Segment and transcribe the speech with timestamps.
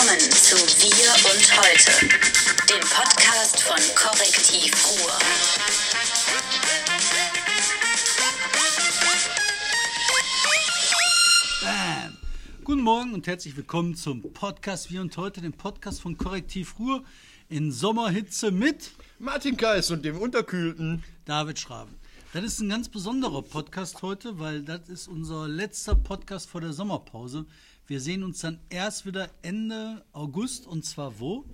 [0.00, 2.08] Willkommen zu Wir und Heute,
[2.70, 5.12] dem Podcast von Korrektiv Ruhr.
[11.60, 12.16] Bam.
[12.64, 17.04] Guten Morgen und herzlich willkommen zum Podcast Wir und heute, dem Podcast von Korrektiv Ruhr
[17.50, 21.04] in Sommerhitze mit Martin Kais und dem Unterkühlten.
[21.26, 21.94] David Schraven.
[22.32, 26.72] Das ist ein ganz besonderer Podcast heute, weil das ist unser letzter Podcast vor der
[26.72, 27.44] Sommerpause.
[27.90, 31.44] Wir sehen uns dann erst wieder Ende August und zwar wo?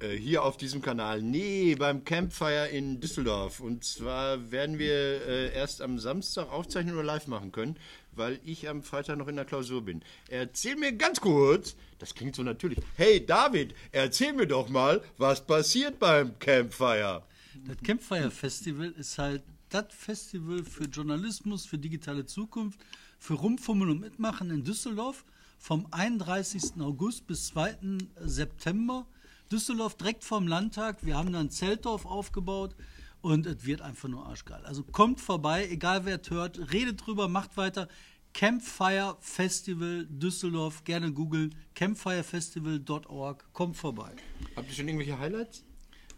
[0.00, 1.22] Äh, hier auf diesem Kanal.
[1.22, 3.60] Nee, beim Campfire in Düsseldorf.
[3.60, 7.76] Und zwar werden wir äh, erst am Samstag aufzeichnen oder live machen können,
[8.10, 10.02] weil ich am Freitag noch in der Klausur bin.
[10.28, 12.80] Erzähl mir ganz kurz, das klingt so natürlich.
[12.96, 17.22] Hey David, erzähl mir doch mal, was passiert beim Campfire.
[17.68, 22.80] Das Campfire Festival ist halt das Festival für Journalismus, für digitale Zukunft,
[23.20, 25.24] für Rumfummeln und Mitmachen in Düsseldorf
[25.62, 26.80] vom 31.
[26.80, 27.76] August bis 2.
[28.20, 29.06] September.
[29.50, 30.98] Düsseldorf direkt vorm Landtag.
[31.06, 32.74] Wir haben da ein Zeltdorf aufgebaut
[33.20, 34.64] und es wird einfach nur arschgeil.
[34.66, 37.86] Also kommt vorbei, egal wer es hört, redet drüber, macht weiter.
[38.34, 41.54] Campfire Festival Düsseldorf, gerne googeln.
[41.74, 44.10] campfirefestival.org, kommt vorbei.
[44.56, 45.64] Habt ihr schon irgendwelche Highlights?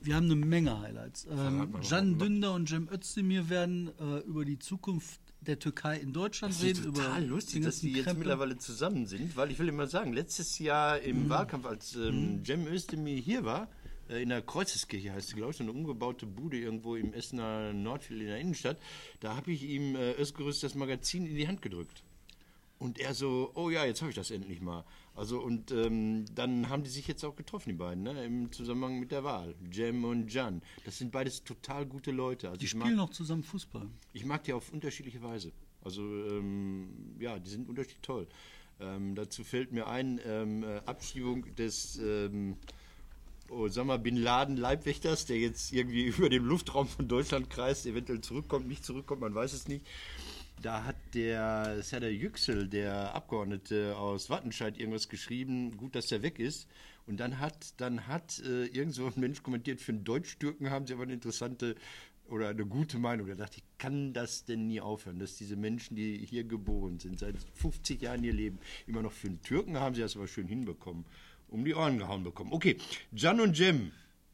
[0.01, 1.27] Wir haben eine Menge Highlights.
[1.31, 6.55] Ähm, was- Dündar und Cem Özdemir werden äh, über die Zukunft der Türkei in Deutschland
[6.55, 6.79] Das reden.
[6.79, 8.21] ist total über lustig, dass die jetzt Krempel.
[8.21, 12.67] mittlerweile zusammen sind, weil ich will immer sagen, letztes Jahr im Wahlkampf, als ähm, Cem
[12.67, 13.69] Özdemir hier war,
[14.09, 17.73] äh, in der Kreuzeskirche heißt sie, glaube ich, so eine umgebaute Bude irgendwo im Essener
[17.73, 18.79] Nordviertel in der Innenstadt,
[19.21, 22.03] da habe ich ihm äh, Özgürüz das Magazin in die Hand gedrückt.
[22.79, 24.85] Und er so, oh ja, jetzt habe ich das endlich mal.
[25.17, 28.99] Also und ähm, dann haben die sich jetzt auch getroffen, die beiden, ne, im Zusammenhang
[28.99, 29.55] mit der Wahl.
[29.73, 30.61] Cem und Can.
[30.85, 32.49] Das sind beides total gute Leute.
[32.49, 33.89] Also Die ich mag- spielen noch zusammen Fußball.
[34.13, 35.53] ich mag die auf unterschiedliche Weise.
[35.83, 36.89] Also ähm,
[37.21, 38.27] ja, die sind unterschiedlich toll.
[38.81, 42.57] Ähm, dazu fällt mir ein, ähm, äh, Abschiebung des ähm,
[43.51, 48.67] Osama Bin Laden Leibwächters, der jetzt irgendwie über den Luftraum von Deutschland kreist, eventuell zurückkommt,
[48.67, 49.87] nicht zurückkommt, man weiß es nicht.
[50.63, 56.39] Da hat der Serdar Yüksel, der Abgeordnete aus Wattenscheid, irgendwas geschrieben, gut, dass der weg
[56.39, 56.69] ist.
[57.07, 60.87] Und dann hat, dann hat äh, irgend so ein Mensch kommentiert, für einen Deutsch-Türken haben
[60.87, 61.75] sie aber eine interessante
[62.29, 63.27] oder eine gute Meinung.
[63.27, 67.19] Da dachte ich, kann das denn nie aufhören, dass diese Menschen, die hier geboren sind,
[67.19, 70.47] seit 50 Jahren ihr Leben, immer noch für einen Türken haben sie das aber schön
[70.47, 71.05] hinbekommen,
[71.49, 72.53] um die Ohren gehauen bekommen.
[72.53, 72.79] Okay,
[73.13, 73.93] Jan und Jem.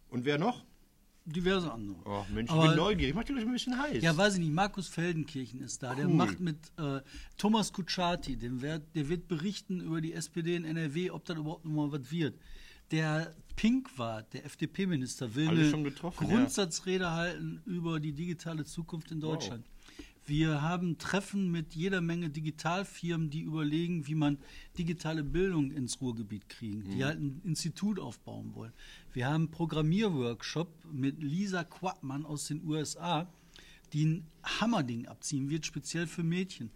[0.08, 0.64] Und wer noch?
[1.26, 1.96] Diverse andere.
[2.04, 3.14] Oh Mensch, ich Aber- bin neugierig.
[3.14, 4.02] Mach dir doch ein bisschen heiß.
[4.02, 4.52] Ja, weiß ich nicht.
[4.52, 5.94] Markus Feldenkirchen ist da.
[5.94, 6.14] Der Cool.
[6.14, 7.00] macht mit äh,
[7.36, 11.64] Thomas Kutschaty, dem wird, der wird berichten über die SPD in NRW, ob das überhaupt
[11.64, 12.34] noch mal was wird.
[12.90, 16.34] Der Pinkwart, der FDP-Minister, will eine getroffen, ja.
[16.34, 19.64] Grundsatzrede halten über die digitale Zukunft in Deutschland.
[20.30, 24.38] Wir haben Treffen mit jeder Menge Digitalfirmen, die überlegen, wie man
[24.78, 26.90] digitale Bildung ins Ruhrgebiet kriegen, Mhm.
[26.92, 28.72] die halt ein Institut aufbauen wollen.
[29.12, 33.26] Wir haben einen Programmierworkshop mit Lisa Quackmann aus den USA,
[33.92, 36.70] die ein Hammerding abziehen wird, speziell für Mädchen.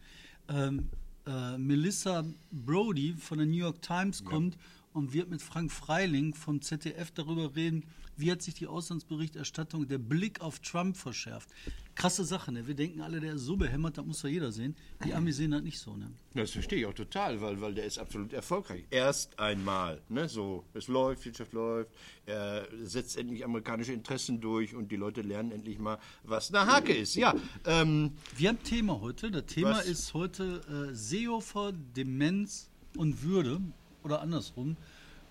[0.48, 0.88] Ähm,
[1.24, 4.58] äh, Melissa Brody von der New York Times kommt
[4.94, 7.84] und wird mit Frank Freiling vom ZDF darüber reden,
[8.16, 11.48] wie hat sich die Auslandsberichterstattung, der Blick auf Trump verschärft.
[11.96, 12.66] Krasse Sache, ne?
[12.66, 14.76] Wir denken alle, der ist so behämmert, das muss ja jeder sehen.
[15.04, 16.12] Die Amis sehen das nicht so, ne?
[16.34, 18.84] Das verstehe ich auch total, weil, weil der ist absolut erfolgreich.
[18.90, 21.90] Erst einmal, ne, so, es läuft, Wirtschaft läuft,
[22.26, 26.94] er setzt endlich amerikanische Interessen durch und die Leute lernen endlich mal, was eine Hake
[26.94, 27.16] ist.
[27.16, 27.34] Ja,
[27.66, 29.32] ähm, Wir haben Thema heute.
[29.32, 29.86] Das Thema Was?
[29.86, 33.60] ist heute äh, Seehofer, Demenz und Würde.
[34.04, 34.76] Oder andersrum.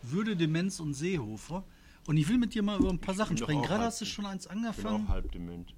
[0.02, 1.64] Würde, Demenz und Seehofer.
[2.08, 3.62] Und ich will mit dir mal über ein paar Sachen bin doch sprechen.
[3.64, 5.08] Gerade hast du schon eins ich bin auch angefangen.
[5.08, 5.74] halb dement.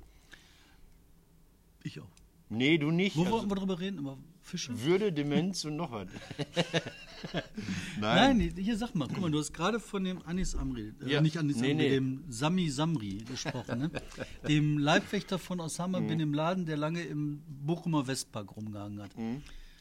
[1.84, 2.08] Ich auch.
[2.50, 3.16] Nee, du nicht.
[3.16, 4.00] Wo Also, wollten wir drüber reden?
[4.00, 4.80] Über Fische?
[4.84, 6.08] Würde, Demenz und noch was.
[8.00, 11.22] Nein, hier sag mal, guck mal, du hast gerade von dem Anis Amri, äh, Ja,
[11.22, 11.90] nicht Anis nee, Amri, nee.
[11.90, 13.92] dem Sami Samri gesprochen, ne?
[14.48, 16.08] dem Leibwächter von Osama Mhm.
[16.08, 19.12] bin im Laden, der lange im Bochumer Westpark rumgehangen hat.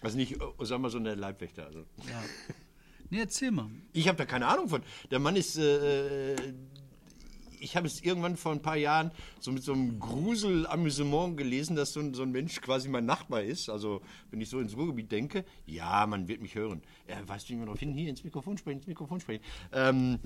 [0.01, 1.67] Also nicht Osama, sondern der Leibwächter.
[1.67, 1.81] Also.
[2.09, 2.23] Ja.
[3.15, 3.71] Nee, erzähl mal.
[3.93, 4.83] Ich habe da keine Ahnung von.
[5.13, 5.57] Der Mann ist.
[5.57, 6.35] Äh,
[7.61, 11.93] ich habe es irgendwann vor ein paar Jahren so mit so einem Grusel-Amüsement gelesen, dass
[11.93, 13.71] so ein, so ein Mensch quasi mein Nachbar ist.
[13.71, 14.03] Also,
[14.33, 16.83] wenn ich so ins Ruhrgebiet denke, ja, man wird mich hören.
[17.07, 19.45] Er weiß, wie man darauf hin, hier ins Mikrofon sprechen, ins Mikrofon sprechen.
[19.73, 20.19] Ähm,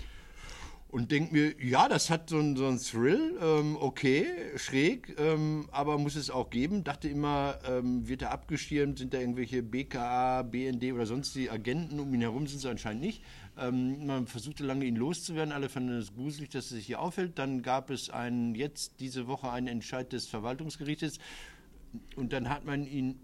[0.90, 4.24] und denke mir, ja, das hat so einen so einen Thrill, ähm, okay,
[4.56, 6.82] schräg, ähm, aber muss es auch geben.
[6.82, 12.00] Dachte immer, ähm, wird er abgeschirmt, sind da irgendwelche BKA, BND oder sonst die Agenten
[12.00, 13.22] um ihn herum, sind sie anscheinend nicht.
[13.58, 17.38] Ähm, man versuchte lange ihn loszuwerden, alle fanden es gruselig, dass er sich hier aufhält.
[17.38, 21.18] Dann gab es einen, jetzt diese Woche einen Entscheid des Verwaltungsgerichtes
[22.16, 23.20] und dann hat man ihn,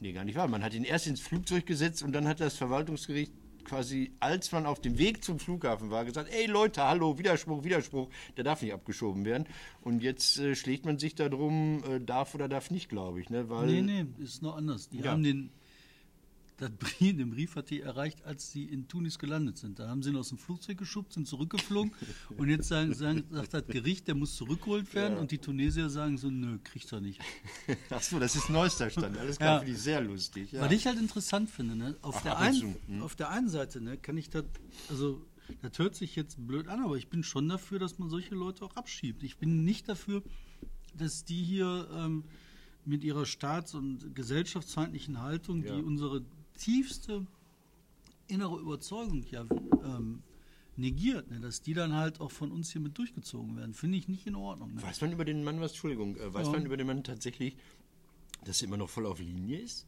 [0.00, 2.56] nee, gar nicht wahr, man hat ihn erst ins Flugzeug gesetzt und dann hat das
[2.56, 3.32] Verwaltungsgericht
[3.64, 8.08] quasi, als man auf dem Weg zum Flughafen war, gesagt, ey Leute, hallo, Widerspruch, Widerspruch,
[8.36, 9.46] der darf nicht abgeschoben werden.
[9.80, 13.30] Und jetzt äh, schlägt man sich darum, äh, darf oder darf nicht, glaube ich.
[13.30, 13.48] Ne?
[13.48, 14.88] Weil, Nee, nee, ist noch anders.
[14.88, 15.12] Die Ja.
[15.12, 15.50] haben den,
[16.56, 19.78] das Brief, den Brief hat die erreicht, als sie in Tunis gelandet sind.
[19.78, 21.92] Da haben sie ihn aus dem Flugzeug geschubst, sind zurückgeflogen
[22.36, 26.16] und jetzt sagen, sagen, sagt das Gericht, der muss zurückgeholt werden und die Tunesier sagen
[26.16, 27.20] so, nö, kriegt er nicht.
[27.90, 29.18] Achso, das ist neuester Stand.
[29.18, 29.58] Alles klar, Ja.
[29.60, 30.52] finde ich sehr lustig.
[30.52, 30.60] Ja.
[30.62, 31.96] Was ich halt interessant finde, ne?
[32.02, 33.02] auf, Ach, der zu, hm.
[33.02, 34.44] auf der einen Seite ne, kann ich das,
[34.88, 35.26] also
[35.60, 38.64] das hört sich jetzt blöd an, aber ich bin schon dafür, dass man solche Leute
[38.64, 39.22] auch abschiebt.
[39.24, 40.22] Ich bin nicht dafür,
[40.96, 42.24] dass die hier ähm,
[42.84, 45.74] mit ihrer staats- und gesellschaftsfeindlichen Haltung, Ja.
[45.76, 46.22] die unsere
[46.58, 47.26] tiefste
[48.26, 49.44] innere Überzeugung ja
[49.84, 50.22] ähm,
[50.76, 54.08] negiert, ne, dass die dann halt auch von uns hier mit durchgezogen werden, finde ich
[54.08, 54.74] nicht in Ordnung.
[54.74, 54.82] Ne?
[54.82, 56.52] Weiß man über den Mann was, Entschuldigung, äh, weiß Ja.
[56.52, 57.56] man über den Mann tatsächlich,
[58.44, 59.86] dass er immer noch voll auf Linie ist?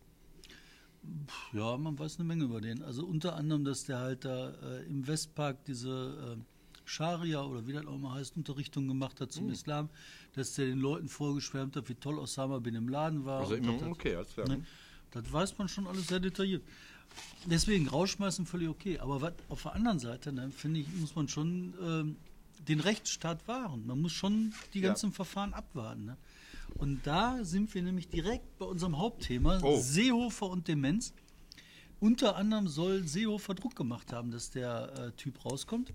[1.53, 2.83] Ja, man weiß eine Menge über den.
[2.83, 6.43] Also unter anderem, dass der halt da äh, im Westpark diese äh,
[6.85, 9.89] Scharia oder wie das auch mal heißt, Unterrichtung gemacht hat zum Islam,
[10.35, 13.41] dass der den Leuten vorgeschwärmt hat, wie toll Osama bin im Laden war.
[13.41, 14.49] Also immer, okay, alles klar.
[14.49, 14.65] Ne?
[15.13, 16.63] Das weiß man schon alles sehr detailliert.
[17.47, 18.99] Deswegen rausschmeißen völlig okay.
[18.99, 22.17] Aber was, auf der anderen Seite, ne, finde ich, muss man schon ähm,
[22.69, 23.87] den Rechtsstaat wahren.
[23.87, 24.89] Man muss schon die Ja.
[24.89, 26.05] ganzen Verfahren abwarten.
[26.07, 26.17] Ne?
[26.75, 29.79] Und da sind wir nämlich direkt bei unserem Hauptthema, Oh.
[29.81, 31.15] Seehofer und Demenz.
[32.01, 35.95] Unter anderem soll Seehofer Druck gemacht haben, dass der äh, Typ rauskommt.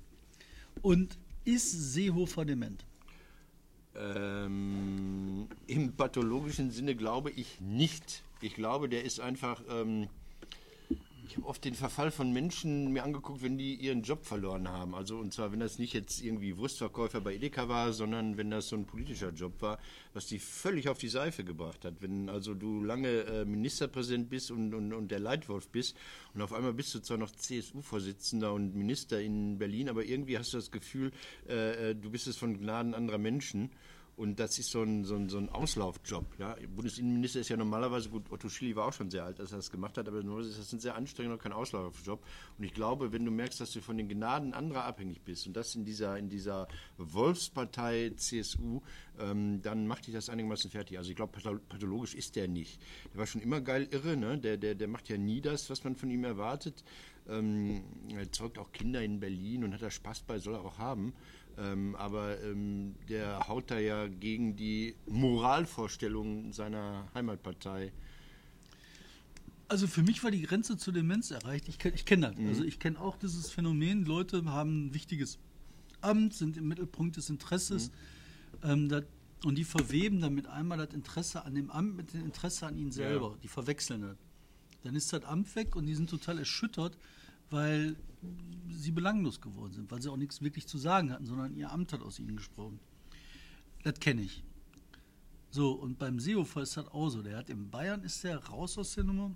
[0.81, 2.85] Und ist Seehofer dement?
[3.95, 8.23] Ähm, Im pathologischen Sinne glaube ich nicht.
[8.41, 9.61] Ich glaube, der ist einfach.
[9.69, 10.07] Ähm,
[11.31, 14.93] ich habe oft den Verfall von Menschen mir angeguckt, wenn die ihren Job verloren haben.
[14.93, 18.67] Also und zwar, wenn das nicht jetzt irgendwie Wurstverkäufer bei Edeka war, sondern wenn das
[18.67, 19.79] so ein politischer Job war,
[20.13, 22.01] was die völlig auf die Seife gebracht hat.
[22.01, 25.95] Wenn also du lange äh, Ministerpräsident bist und, und, und der Leitwolf bist
[26.33, 30.51] und auf einmal bist du zwar noch CSU-Vorsitzender und Minister in Berlin, aber irgendwie hast
[30.51, 31.13] du das Gefühl,
[31.47, 33.71] äh, äh, du bist es von Gnaden anderer Menschen.
[34.17, 36.37] Und das ist so ein, so ein, so ein Auslaufjob.
[36.37, 36.55] Ja?
[36.75, 39.71] Bundesinnenminister ist ja normalerweise, gut, Otto Schilly war auch schon sehr alt, als er das
[39.71, 42.23] gemacht hat, aber normalerweise ist das ein sehr anstrengender, kein Auslaufjob.
[42.57, 45.53] Und ich glaube, wenn du merkst, dass du von den Gnaden anderer abhängig bist und
[45.55, 46.67] das in dieser, in dieser
[46.97, 48.81] Wolfspartei CSU,
[49.19, 50.97] ähm, dann macht dich das einigermaßen fertig.
[50.97, 52.81] Also ich glaube, patho- pathologisch ist der nicht.
[53.13, 54.37] Der war schon immer geil irre, ne?
[54.37, 56.83] der, der, der macht ja nie das, was man von ihm erwartet.
[57.29, 57.83] Ähm,
[58.15, 61.13] er zeugt auch Kinder in Berlin und hat da Spaß bei, soll er auch haben.
[61.57, 67.91] Ähm, aber ähm, der haut da ja gegen die Moralvorstellungen seiner Heimatpartei.
[69.67, 71.69] Also für mich war die Grenze zur Demenz erreicht.
[71.69, 72.35] Ich kenne ich kenn das.
[72.37, 74.05] Also ich kenne auch dieses Phänomen.
[74.05, 75.39] Leute haben ein wichtiges
[76.01, 77.91] Amt, sind im Mittelpunkt des Interesses.
[78.63, 79.05] Ähm, dat,
[79.45, 82.91] und die verweben damit einmal das Interesse an dem Amt mit dem Interesse an ihnen
[82.91, 83.37] selber.
[83.43, 84.17] Die verwechseln das.
[84.83, 86.97] Dann ist das Amt weg und die sind total erschüttert,
[87.51, 87.95] weil
[88.69, 91.93] sie belanglos geworden sind, weil sie auch nichts wirklich zu sagen hatten, sondern ihr Amt
[91.93, 92.79] hat aus ihnen gesprochen.
[93.83, 94.43] Das kenne ich.
[95.49, 97.21] So, und beim Seehofer ist das auch so.
[97.21, 99.35] Der hat in Bayern ist der raus aus der Nummer.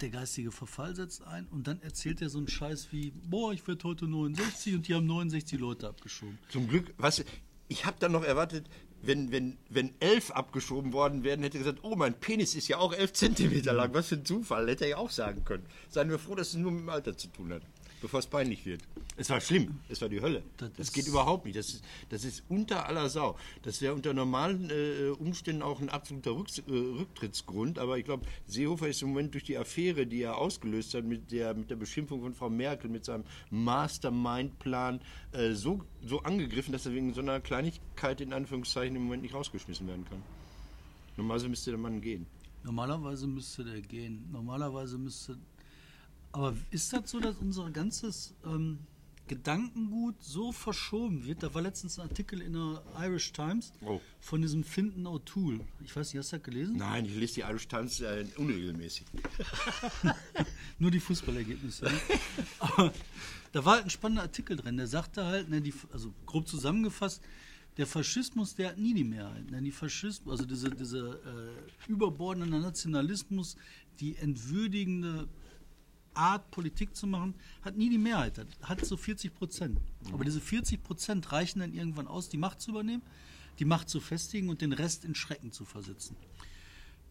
[0.00, 3.66] Der geistige Verfall setzt ein und dann erzählt er so einen Scheiß wie, boah, ich
[3.66, 6.38] werde heute 69 und die haben 69 Leute abgeschoben.
[6.50, 7.24] Zum Glück, was,
[7.66, 8.68] ich habe dann noch erwartet,
[9.02, 12.78] wenn, wenn, wenn elf abgeschoben worden wären, hätte er gesagt, oh, mein Penis ist ja
[12.78, 13.94] auch elf Zentimeter lang.
[13.94, 15.66] Was für ein Zufall, hätte er ja auch sagen können.
[15.88, 17.62] Seien wir froh, dass es nur mit dem Alter zu tun hat,
[18.00, 18.82] bevor es peinlich wird.
[19.16, 20.42] Es war schlimm, es war die Hölle.
[20.56, 21.58] Das Das, geht überhaupt nicht.
[21.58, 23.36] Das ist, das ist unter aller Sau.
[23.62, 27.78] Das wäre unter normalen äh, Umständen auch ein absoluter Rücks äh, Rücktrittsgrund.
[27.78, 31.32] Aber ich glaube, Seehofer ist im Moment durch die Affäre, die er ausgelöst hat mit
[31.32, 35.00] der, mit der Beschimpfung von Frau Merkel, mit seinem Mastermind-Plan,
[35.32, 39.34] äh, so, so angegriffen, dass er wegen so einer Kleinigkeit in Anführungszeichen im Moment nicht
[39.34, 40.22] rausgeschmissen werden kann.
[41.16, 42.26] Normalerweise müsste der Mann gehen.
[42.62, 44.28] Normalerweise müsste der gehen.
[44.30, 45.36] Normalerweise müsste.
[46.38, 48.78] Aber ist das so, dass unser ganzes ähm,
[49.26, 51.42] Gedankengut so verschoben wird?
[51.42, 54.00] Da war letztens ein Artikel in der Irish Times Oh.
[54.20, 55.58] von diesem Finden O'Toole.
[55.84, 56.76] Ich weiß nicht, hast du das gelesen?
[56.76, 59.04] Nein, ich lese die Irish Times äh, unregelmäßig.
[60.78, 61.86] Nur die Fußballergebnisse.
[61.86, 62.00] Ne?
[62.60, 62.92] Aber
[63.50, 64.76] da war halt ein spannender Artikel drin.
[64.76, 67.20] Der sagte halt, ne, die, also grob zusammengefasst,
[67.78, 69.50] der Faschismus, der hat nie die Mehrheit.
[69.50, 69.60] Ne?
[69.60, 71.20] Die Faschismus, also diese, diese
[71.88, 73.56] äh, überbordende Nationalismus,
[73.98, 75.26] die entwürdigende
[76.18, 78.44] Art, Politik zu machen, hat nie die Mehrheit.
[78.62, 79.78] Hat, so 40 Prozent.
[80.12, 83.02] Aber diese 40 Prozent reichen dann irgendwann aus, die Macht zu übernehmen,
[83.58, 86.16] die Macht zu festigen und den Rest in Schrecken zu versetzen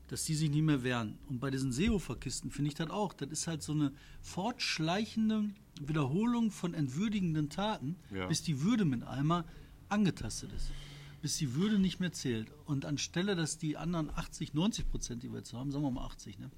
[0.10, 1.18] dass die sich nicht mehr wehren.
[1.28, 3.12] Und bei diesen Seehofer-Kisten finde ich das auch.
[3.12, 5.50] Das ist halt so eine fortschleichende
[5.82, 8.28] Wiederholung von entwürdigenden Taten, Ja.
[8.28, 9.44] bis die Würde mit einmal
[9.90, 10.72] angetastet ist.
[11.28, 12.48] Bis die Würde nicht mehr zählt.
[12.64, 16.06] Und anstelle, dass die anderen 80, 90 Prozent, die wir jetzt haben, sagen wir mal
[16.06, 16.50] 80, ne?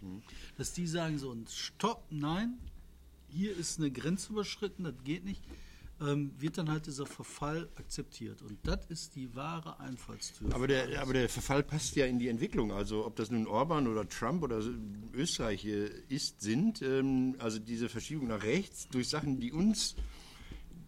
[0.59, 2.59] dass die sagen so, und stopp, nein,
[3.29, 5.41] hier ist eine Grenze überschritten, das geht nicht,
[6.01, 8.43] ähm, wird dann halt dieser Verfall akzeptiert.
[8.43, 10.53] Und das ist die wahre Einfallstür.
[10.53, 12.71] Aber der, aber der Verfall passt ja in die Entwicklung.
[12.71, 14.61] Also ob das nun Orban oder Trump oder
[15.15, 19.95] Österreich ist, sind, ähm, also diese Verschiebung nach rechts durch Sachen, die uns,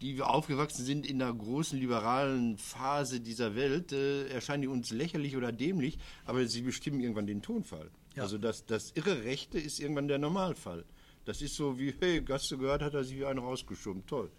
[0.01, 4.91] die wir aufgewachsen sind in der großen liberalen Phase dieser Welt, äh, erscheinen die uns
[4.91, 7.89] lächerlich oder dämlich, aber sie bestimmen irgendwann den Tonfall.
[8.15, 8.24] Ja.
[8.24, 10.86] Also das, das irre Rechte ist irgendwann der Normalfall.
[11.25, 14.05] Das ist so wie, hey, hast du gehört, hat er sich wie einen rausgeschoben.
[14.08, 14.31] Toll.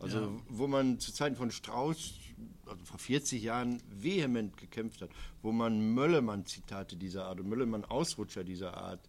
[0.00, 0.28] Also Ja.
[0.48, 2.14] wo man zu Zeiten von Strauß
[2.66, 5.10] also vor 40 Jahren vehement gekämpft hat,
[5.42, 9.00] wo man Möllemann-Zitate dieser Art und Möllemann-Ausrutscher dieser Art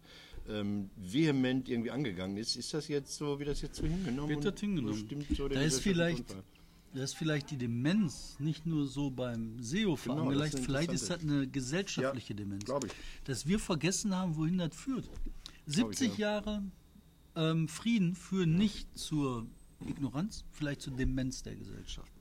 [0.50, 4.28] ähm, vehement irgendwie angegangen ist, ist das jetzt so, wie das jetzt so hingenommen?
[4.28, 5.26] wird und das hingenommen.
[5.34, 6.24] so da, ist vielleicht,
[6.94, 11.10] da ist vielleicht die Demenz nicht nur so beim Seehofer Genau, das ist vielleicht ist
[11.10, 12.64] das eine gesellschaftliche Ja, Demenz.
[12.86, 12.92] ich.
[13.24, 15.08] Dass wir vergessen haben, wohin das führt.
[15.66, 16.32] ich, 70 ja.
[16.34, 16.62] Jahre
[17.36, 19.46] ähm, Frieden führen nicht zur
[19.86, 22.12] Ignoranz, vielleicht zur Demenz der Gesellschaft.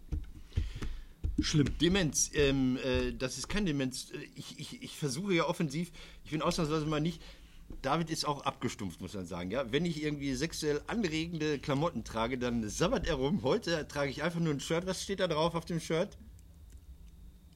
[1.42, 1.68] Schlimm.
[1.80, 4.12] Demenz, ähm, äh, das ist kein Demenz.
[4.12, 5.92] Äh, Ich, ich, ich versuche ja offensiv,
[6.24, 7.22] ich bin ausnahmsweise mal nicht.
[7.82, 9.52] David ist auch abgestumpft, muss man sagen.
[9.52, 9.72] Ja?
[9.72, 13.44] Wenn ich irgendwie sexuell anregende Klamotten trage, dann sabbert er rum.
[13.44, 14.86] Heute trage ich einfach nur ein Shirt.
[14.86, 16.18] Was steht da drauf auf dem Shirt?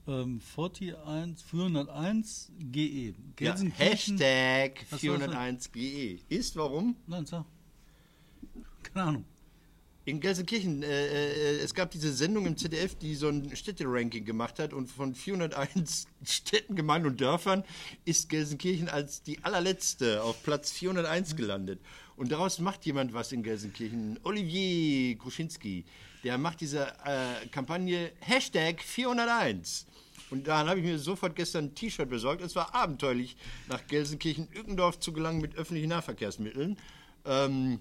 [0.05, 3.13] Ähm, 41, 401 GE.
[3.39, 3.55] Ja.
[3.55, 5.77] Hashtag Was soll das 401GE.
[5.77, 6.19] E.
[6.29, 6.97] Ist warum?
[7.07, 7.45] Nein, sag.
[8.83, 9.25] Keine Ahnung.
[10.05, 14.59] In Gelsenkirchen, äh, äh, es gab diese Sendung im ZDF, die so ein Städteranking gemacht
[14.59, 17.63] hat und von 401 Städten, Gemeinden und Dörfern
[18.03, 21.79] ist Gelsenkirchen als die allerletzte auf Platz 401 gelandet.
[22.17, 24.19] Und daraus macht jemand was in Gelsenkirchen.
[24.23, 25.85] Olivier Kruschinski,
[26.25, 29.85] der macht diese äh, Kampagne Hashtag 401.
[30.31, 32.41] Und dann habe ich mir sofort gestern ein T-Shirt besorgt.
[32.41, 33.37] Es war abenteuerlich,
[33.69, 36.77] nach Gelsenkirchen-Ückendorf zu gelangen mit öffentlichen Nahverkehrsmitteln.
[37.25, 37.79] Ähm,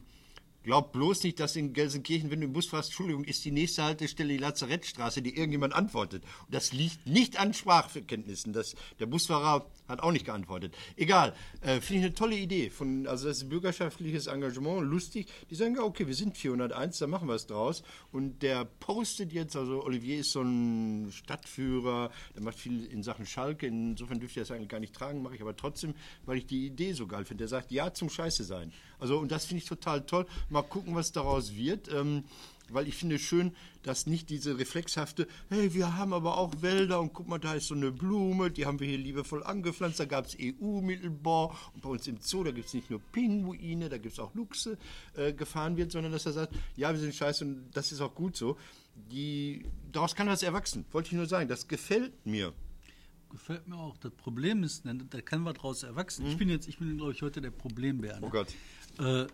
[0.63, 3.83] Glaub bloß nicht, dass in Gelsenkirchen, wenn du im Bus fragst, Entschuldigung, ist die nächste
[3.83, 6.23] Haltestelle die Lazarettstraße, die irgendjemand antwortet.
[6.47, 8.53] Und das liegt nicht an Sprachkenntnissen.
[8.53, 10.77] Das, der Busfahrer hat auch nicht geantwortet.
[10.97, 12.71] Egal, äh, finde ich eine tolle Idee.
[12.71, 15.27] Von, also das ist bürgerschaftliches Engagement, lustig.
[15.51, 17.83] Die sagen, ja, okay, wir sind 401, da machen wir es draus.
[18.13, 23.27] Und der postet jetzt, also Olivier ist so ein Stadtführer, der macht viel in Sachen
[23.27, 23.67] Schalke.
[23.67, 26.67] Insofern dürfte er das eigentlich gar nicht tragen, mache ich aber trotzdem, weil ich die
[26.67, 27.43] Idee so geil finde.
[27.43, 28.73] Der sagt, ja zum Scheiße sein.
[29.03, 30.27] Also, und das finde ich total toll.
[30.49, 31.93] Mal gucken, was daraus wird.
[31.93, 32.25] Ähm,
[32.69, 37.13] weil ich finde schön, dass nicht diese reflexhafte, hey, wir haben aber auch Wälder und
[37.13, 40.27] guck mal, da ist so eine Blume, die haben wir hier liebevoll angepflanzt, da gab
[40.27, 44.15] es EU-Mittelbau und bei uns im Zoo, da gibt es nicht nur Pinguine, da gibt
[44.15, 44.79] es auch Luchse,
[45.17, 48.15] äh, gefahren wird, sondern dass er sagt, ja, wir sind scheiße und das ist auch
[48.15, 48.57] gut so.
[49.11, 52.53] Die, daraus kann was erwachsen, wollte ich nur sagen, das gefällt mir.
[53.31, 53.97] Gefällt mir auch.
[53.97, 56.27] Das Problem ist, ne, da kann was draus erwachsen.
[56.27, 58.17] Ich bin jetzt, ich bin, glaube ich, heute der Problembär.
[58.17, 58.21] Ne?
[58.21, 58.25] Mhm.
[58.27, 58.49] Oh Gott.
[58.99, 59.27] Äh,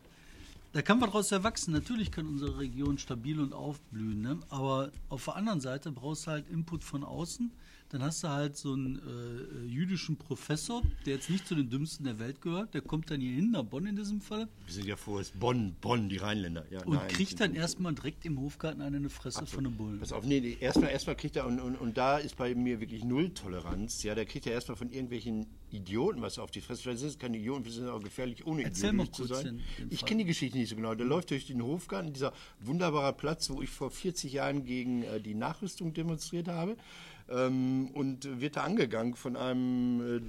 [0.73, 1.73] da kann was draus erwachsen.
[1.73, 4.39] Natürlich kann unsere Region stabil und aufblühen, ne?
[4.51, 7.51] aber auf der anderen Seite brauchst du halt Input von außen.
[7.91, 12.05] Dann hast du halt so einen äh, jüdischen Professor, der jetzt nicht zu den dümmsten
[12.05, 12.75] der Welt gehört.
[12.75, 15.29] Der kommt dann hier hin, nach Bonn in diesem Fall, Wir sind ja vor, es
[15.29, 16.67] ist Bonn, Bonn, die Rheinländer.
[16.71, 19.77] Ja, und nein, kriegt dann erstmal direkt im Hofgarten eine in die Fresse von den
[19.77, 20.01] Bullen.
[20.01, 22.81] Pass auf, nee, nee, erstmal, erstmal kriegt er, und, und, und da ist bei mir
[22.81, 24.03] wirklich Null-Toleranz.
[24.03, 26.83] Ja, der kriegt ja erstmal von irgendwelchen Idioten was auf die Fresse.
[26.83, 29.61] Vielleicht sind es keine Idioten, wir sind auch gefährlich, ohne Erzähl mal zu kurz sein.
[29.91, 30.95] ich kenne die Geschichte nicht so genau.
[30.95, 35.21] Der läuft durch den Hofgarten, dieser wunderbare Platz, wo ich vor 40 Jahren gegen äh,
[35.21, 36.77] die Nachrüstung demonstriert habe.
[37.29, 40.21] Ähm, und wird da angegangen von einem, äh,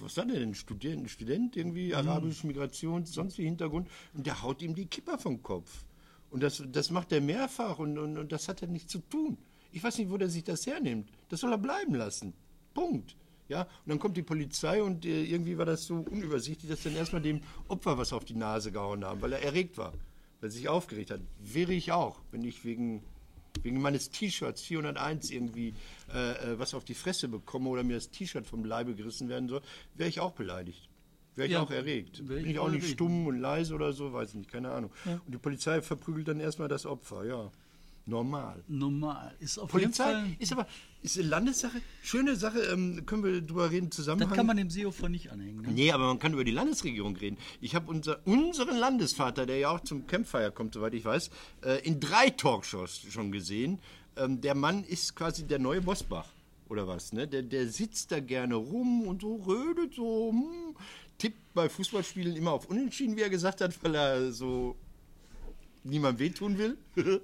[0.00, 3.88] was war der denn, Student, Student irgendwie, arabische Migration, sonst wie Hintergrund.
[4.12, 5.84] Und der haut ihm die Kipper vom Kopf.
[6.30, 9.38] Und das, das macht er mehrfach und, und, und das hat er nichts zu tun.
[9.70, 11.08] Ich weiß nicht, wo der sich das hernimmt.
[11.28, 12.32] Das soll er bleiben lassen.
[12.74, 13.16] Punkt.
[13.48, 16.96] Ja, und dann kommt die Polizei und äh, irgendwie war das so unübersichtlich, dass dann
[16.96, 19.92] erstmal dem Opfer was auf die Nase gehauen haben, weil er erregt war,
[20.40, 21.20] weil er sich aufgeregt hat.
[21.38, 23.04] Wäre ich auch, wenn ich wegen,
[23.62, 25.74] wegen meines T-Shirts 401 irgendwie
[26.12, 29.48] äh, äh, was auf die Fresse bekomme oder mir das T-Shirt vom Leibe gerissen werden
[29.48, 29.62] soll,
[29.94, 30.88] wäre ich auch beleidigt.
[31.36, 32.26] Wäre ich Ja, auch erregt.
[32.26, 32.94] Bin ich auch nicht erregt.
[32.94, 34.92] stumm und leise oder so, weiß nicht, keine Ahnung.
[35.04, 37.50] Und die Polizei verprügelt dann erstmal das Opfer, ja.
[38.06, 38.62] Normal.
[38.68, 39.34] Normal.
[39.40, 40.36] Ist auf Polizei jeden Fall.
[40.38, 40.66] ist aber
[41.02, 44.28] ist eine Landessache, schöne Sache, ähm, können wir drüber reden, Zusammenhang.
[44.28, 45.62] Das kann man dem Seehofer nicht anhängen.
[45.62, 45.68] Ne?
[45.72, 47.38] Nee, aber man kann über die Landesregierung reden.
[47.60, 51.30] Ich habe unser, unseren Landesvater, der ja auch zum Campfire kommt, soweit ich weiß,
[51.62, 53.78] äh, in drei Talkshows schon gesehen.
[54.16, 56.28] Ähm, der Mann ist quasi der neue Bosbach,
[56.68, 57.12] oder was?
[57.12, 57.26] Ne?
[57.26, 60.76] Der, der sitzt da gerne rum und so redet so, hm,
[61.18, 64.76] tippt bei Fußballspielen immer auf Unentschieden, wie er gesagt hat, weil er so
[65.84, 66.78] niemand wehtun will.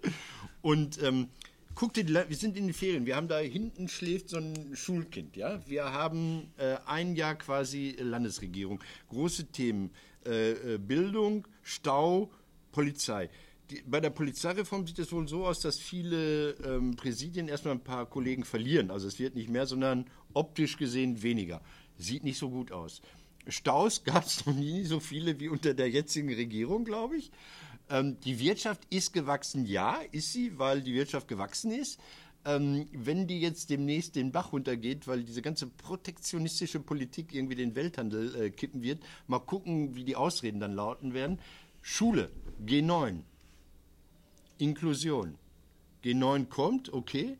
[0.62, 1.28] Und ähm,
[1.74, 5.36] guck dir wir sind in den Ferien, wir haben da hinten schläft so ein Schulkind,
[5.36, 5.60] ja.
[5.66, 8.80] Wir haben äh, ein Jahr quasi Landesregierung.
[9.08, 9.90] Große Themen,
[10.26, 12.30] äh, äh, Bildung, Stau,
[12.72, 13.30] Polizei.
[13.70, 17.84] Die, bei der Polizeireform sieht es wohl so aus, dass viele ähm, Präsidien erstmal ein
[17.84, 18.90] paar Kollegen verlieren.
[18.90, 21.62] Also es wird nicht mehr, sondern optisch gesehen weniger.
[21.96, 23.00] Sieht nicht so gut aus.
[23.48, 27.30] Staus gab es noch nie so viele wie unter der jetzigen Regierung, glaube ich.
[27.90, 32.00] Ähm, die Wirtschaft ist gewachsen, ja, ist sie, weil die Wirtschaft gewachsen ist.
[32.44, 37.74] Ähm, wenn die jetzt demnächst den Bach runtergeht, weil diese ganze protektionistische Politik irgendwie den
[37.74, 41.38] Welthandel äh, kippen wird, mal gucken, wie die Ausreden dann lauten werden.
[41.82, 42.30] Schule,
[42.64, 43.20] G9,
[44.56, 45.34] Inklusion.
[46.02, 47.36] G9 kommt, okay.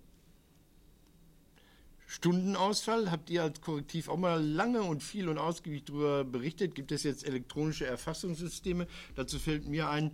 [2.07, 6.75] Stundenausfall, habt ihr als Korrektiv auch mal lange und viel und ausgiebig darüber berichtet.
[6.75, 8.89] Gibt es jetzt elektronische Erfassungssysteme?
[9.15, 10.11] Dazu fällt mir ein,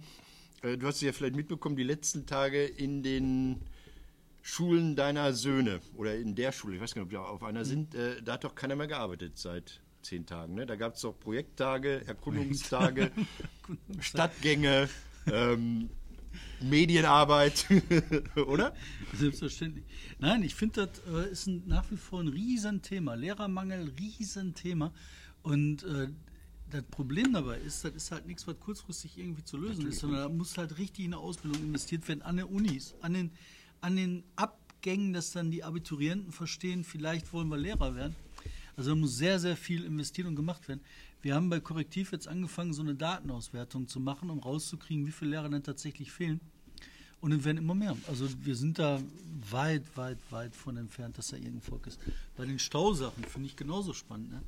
[0.63, 3.61] äh, du hast es ja vielleicht mitbekommen, die letzten Tage in den
[4.43, 7.65] Schulen deiner Söhne oder in der Schule, ich weiß gar nicht, ob wir auf einer
[7.65, 10.55] sind, äh, da hat doch keiner mehr gearbeitet seit zehn Tagen.
[10.55, 10.67] Ne?
[10.67, 13.11] Da gab es doch Projekttage, Erkundungstage,
[13.99, 14.89] Stadtgänge,
[15.27, 15.91] ähm,
[16.61, 17.67] Medienarbeit,
[18.47, 18.75] oder?
[19.15, 19.85] Selbstverständlich.
[20.19, 23.15] Nein, ich finde, das äh, ist ein, nach wie vor ein Riesenthema.
[23.15, 24.93] Lehrermangel, Riesenthema.
[25.43, 26.09] Und äh,
[26.71, 30.01] das Problem dabei ist, das ist halt nichts, was kurzfristig irgendwie zu lösen Natürlich ist,
[30.01, 33.31] sondern da muss halt richtig in eine Ausbildung investiert werden, an den Unis, an den,
[33.81, 38.17] an den Abgängen, dass dann die Abiturienten verstehen, vielleicht wollen wir Lehrer werden.
[38.77, 40.81] Also da muss sehr, sehr viel investiert und gemacht werden.
[41.23, 45.33] Wir haben bei Korrektiv jetzt angefangen, so eine Datenauswertung zu machen, um rauszukriegen, wie viele
[45.33, 46.41] Lehrer denn tatsächlich fehlen.
[47.21, 47.97] Und es werden immer mehr.
[48.07, 49.01] Also wir sind da
[49.51, 51.99] weit, weit, weit von entfernt, dass da irgendein Volk ist.
[52.37, 54.31] Bei den Stausachen finde ich genauso spannend.
[54.31, 54.43] Ne?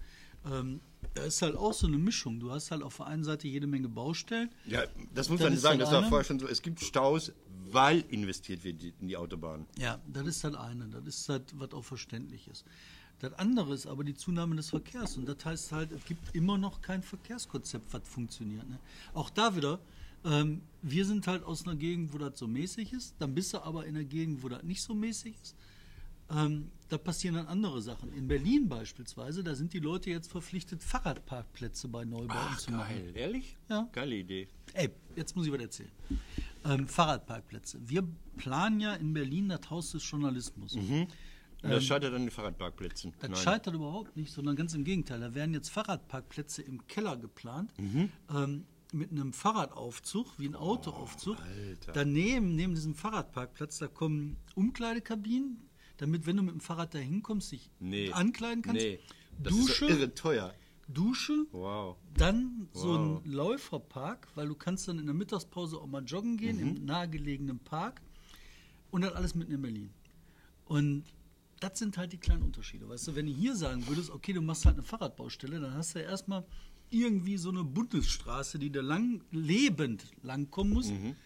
[0.47, 0.81] Ähm,
[1.15, 2.41] da ist halt auch so eine Mischung.
[2.41, 4.51] Du hast halt auf der einen Seite jede Menge Baustellen.
[4.67, 5.79] Ja, das muss man sagen.
[5.79, 6.47] Das war vorher schon so.
[6.47, 7.33] Es gibt Staus,
[7.71, 9.67] weil investiert wird in die Autobahn.
[9.79, 10.87] Ja, das ist halt eine.
[10.89, 12.65] Das ist halt, was auch verständlich ist.
[13.21, 15.17] Das andere ist aber die Zunahme des Verkehrs.
[15.17, 18.69] Und das heißt halt, es gibt immer noch kein Verkehrskonzept, was funktioniert.
[18.69, 18.79] Ne?
[19.13, 19.81] Auch da wieder,
[20.25, 23.15] ähm, wir sind halt aus einer Gegend, wo das so mäßig ist.
[23.19, 25.57] Dann bist du aber in einer Gegend, wo das nicht so mäßig ist.
[26.31, 28.13] Ähm, da passieren dann andere Sachen.
[28.13, 32.97] In Berlin beispielsweise, da sind die Leute jetzt verpflichtet, Fahrradparkplätze bei Neubauten Ach, zu machen.
[32.97, 33.57] Geil, ehrlich?
[33.69, 33.89] Ja.
[33.93, 34.49] Geile Idee.
[34.73, 35.91] Ey, jetzt muss ich was erzählen.
[36.65, 37.79] Ähm, Fahrradparkplätze.
[37.87, 40.75] Wir planen ja in Berlin das Haus des Journalismus.
[40.75, 41.09] Mhm.
[41.63, 43.13] Und das ähm, scheitert an den Fahrradparkplätzen.
[43.21, 43.41] Das Nein.
[43.41, 45.21] scheitert überhaupt nicht, sondern ganz im Gegenteil.
[45.21, 47.73] Da werden jetzt Fahrradparkplätze im Keller geplant.
[47.79, 48.11] Mhm.
[48.35, 51.37] Ähm, mit einem Fahrradaufzug, wie ein Autoaufzug.
[51.39, 55.68] Oh, Daneben, neben diesem Fahrradparkplatz, da kommen Umkleidekabinen,
[55.99, 58.11] damit, wenn du mit dem Fahrrad da hinkommst, dich nee.
[58.13, 58.83] ankleiden kannst.
[58.83, 58.99] Nee.
[59.43, 59.87] Das Dusche.
[59.87, 60.55] Ist irre teuer.
[60.89, 61.97] Dusche, wow.
[62.15, 62.83] dann wow.
[62.83, 66.77] so ein Läuferpark, weil du kannst dann in der Mittagspause auch mal joggen gehen mhm.
[66.77, 68.01] im nahegelegenen Park
[68.91, 69.91] und dann alles mitten in Berlin.
[70.65, 71.05] Und
[71.61, 72.89] das sind halt die kleinen Unterschiede.
[72.89, 75.95] Weißt du, wenn du hier sagen würdest, okay, du machst halt eine Fahrradbaustelle, dann hast
[75.95, 76.45] du ja erstmal
[76.91, 80.89] irgendwie so eine Bundesstraße, die da lang, lebend langkommen muss.
[80.89, 81.17] Mhm.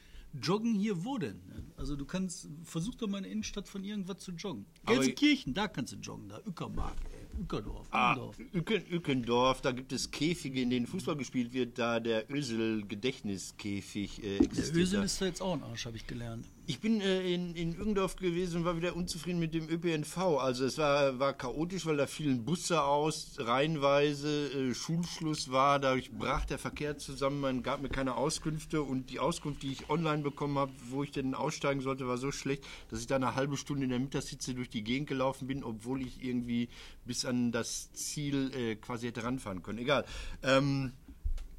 [0.40, 1.40] Joggen hier wo denn?
[1.83, 4.66] Also du kannst, versuch doch mal in der Innenstadt von irgendwas zu joggen.
[4.87, 6.95] Gelsenkirchen, da kannst du joggen, da Uckermark.
[7.40, 7.88] Ückerdorf.
[7.90, 8.16] Ah,
[8.55, 14.37] Ücken, Ückendorf, da gibt es Käfige, in denen Fußball gespielt wird, da der Ösel-Gedächtniskäfig äh,
[14.37, 14.77] existiert.
[14.77, 16.47] Der Ösel ist da jetzt auch ein Arsch, habe ich gelernt.
[16.64, 20.16] Ich bin äh, in, in Ückendorf gewesen und war wieder unzufrieden mit dem ÖPNV.
[20.38, 26.12] Also es war, war chaotisch, weil da fielen Busse aus, reihenweise, äh, Schulschluss war, dadurch
[26.12, 30.22] brach der Verkehr zusammen, man gab mir keine Auskünfte und die Auskunft, die ich online
[30.22, 33.57] bekommen habe, wo ich denn aussteigen sollte, war so schlecht, dass ich da eine halbe
[33.57, 36.68] Stunde in der Mittagssitze durch die Gegend gelaufen bin, obwohl ich irgendwie
[37.05, 39.79] bis an das Ziel äh, quasi hätte ranfahren können.
[39.79, 40.05] Egal.
[40.44, 40.92] Ähm,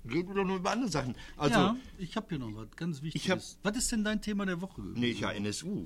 [0.09, 1.15] Reden wir nur über andere Sachen.
[1.37, 3.57] Also, ja, ich habe hier noch was ganz Wichtiges.
[3.63, 4.81] Hab, was ist denn dein Thema der Woche?
[4.81, 5.85] Nee, ja, NSU.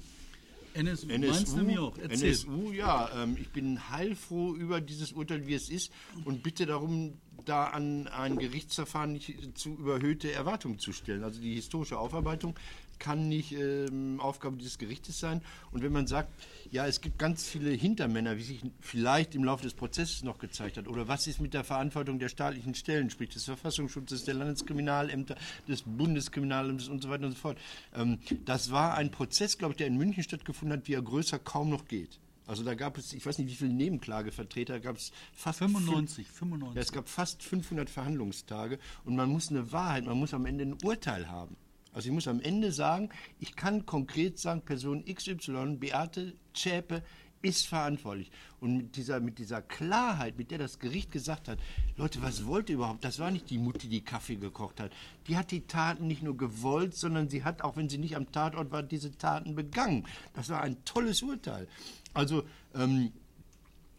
[0.74, 1.98] NSU, NSU meinst du mir auch?
[1.98, 2.30] Erzähl.
[2.30, 3.10] NSU, ja.
[3.16, 5.92] Ähm, ich bin heilfroh über dieses Urteil, wie es ist
[6.26, 7.14] und bitte darum,
[7.46, 11.24] da an ein Gerichtsverfahren nicht zu überhöhte Erwartungen zu stellen.
[11.24, 12.56] Also die historische Aufarbeitung
[13.00, 15.42] kann nicht ähm, Aufgabe dieses Gerichtes sein.
[15.72, 16.30] Und wenn man sagt,
[16.72, 20.78] ja, es gibt ganz viele Hintermänner, wie sich vielleicht im Laufe des Prozesses noch gezeigt
[20.78, 25.36] hat, oder was ist mit der Verantwortung der staatlichen Stellen, sprich des Verfassungsschutzes, der Landeskriminalämter,
[25.68, 27.58] des Bundeskriminalamtes und so weiter und so fort.
[27.96, 31.40] Ähm, das war ein Prozess, glaube ich, der in München stattgefunden hat, wie er größer
[31.40, 32.20] kaum noch geht.
[32.48, 36.76] Also da gab es, ich weiß nicht, wie viele Nebenklagevertreter, gab es fast 95, 95.
[36.76, 40.64] Ja, es gab fast 500 Verhandlungstage und man muss eine Wahrheit, man muss am Ende
[40.64, 41.58] ein Urteil haben.
[41.98, 47.02] Also ich muss am Ende sagen, ich kann konkret sagen, Person XY, Beate Zschäpe,
[47.42, 48.30] ist verantwortlich.
[48.60, 51.58] Und mit dieser, mit dieser Klarheit, mit der das Gericht gesagt hat,
[51.96, 53.04] Leute, was wollt ihr überhaupt?
[53.04, 54.92] Das war nicht die Mutti, die Kaffee gekocht hat.
[55.26, 58.32] Die hat die Taten nicht nur gewollt, sondern sie hat, auch wenn sie nicht am
[58.32, 60.06] Tatort war, diese Taten begangen.
[60.36, 61.68] Das war ein tolles Urteil.
[62.14, 62.44] Also,
[62.76, 63.12] ähm,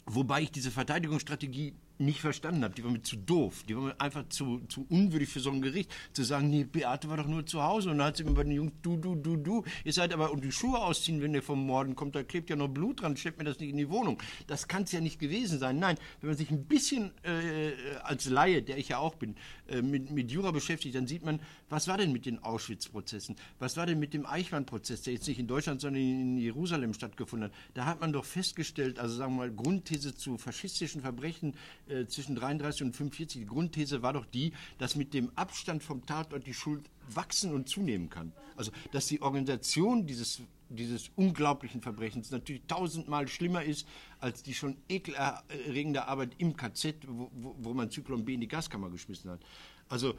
[0.07, 2.75] wobei ich diese Verteidigungsstrategie nicht verstanden habe.
[2.75, 3.65] Die war mir zu doof.
[3.69, 5.91] Die war mir einfach zu, zu unwürdig für so ein Gericht.
[6.13, 7.91] Zu sagen, nee, Beate war doch nur zu Hause.
[7.91, 9.65] Und dann hat sie mir bei den Jungs, du, du, du, du.
[9.85, 12.57] Ihr seid aber, und die Schuhe ausziehen, wenn ihr vom Morden kommt, da klebt ja
[12.57, 14.23] noch Blut dran, stellt mir das nicht in die Wohnung.
[14.47, 15.79] Das kann es ja nicht gewesen sein.
[15.79, 19.37] Nein, wenn man sich ein bisschen äh, als Laie, der ich ja auch bin,
[19.69, 23.37] äh, mit, mit Jura beschäftigt, dann sieht man, was war denn mit den Auschwitz-Prozessen?
[23.59, 27.51] Was war denn mit dem Eichmann-Prozess, der jetzt nicht in Deutschland, sondern in Jerusalem stattgefunden
[27.51, 27.57] hat?
[27.75, 31.55] Da hat man doch festgestellt, also sagen wir mal, Grundthese zu faschistischen Verbrechen
[31.89, 36.05] äh, zwischen 33 und 45, die Grundthese war doch die, dass mit dem Abstand vom
[36.07, 38.33] Tatort die Schuld wachsen und zunehmen kann.
[38.57, 43.87] Also, dass die Organisation dieses, dieses unglaublichen Verbrechens natürlich tausendmal schlimmer ist
[44.21, 48.49] als die schon ekelerregende Arbeit im KZ, wo, wo, wo man Zyklon B in die
[48.49, 49.41] Gaskammer geschmissen hat.
[49.89, 50.15] Also,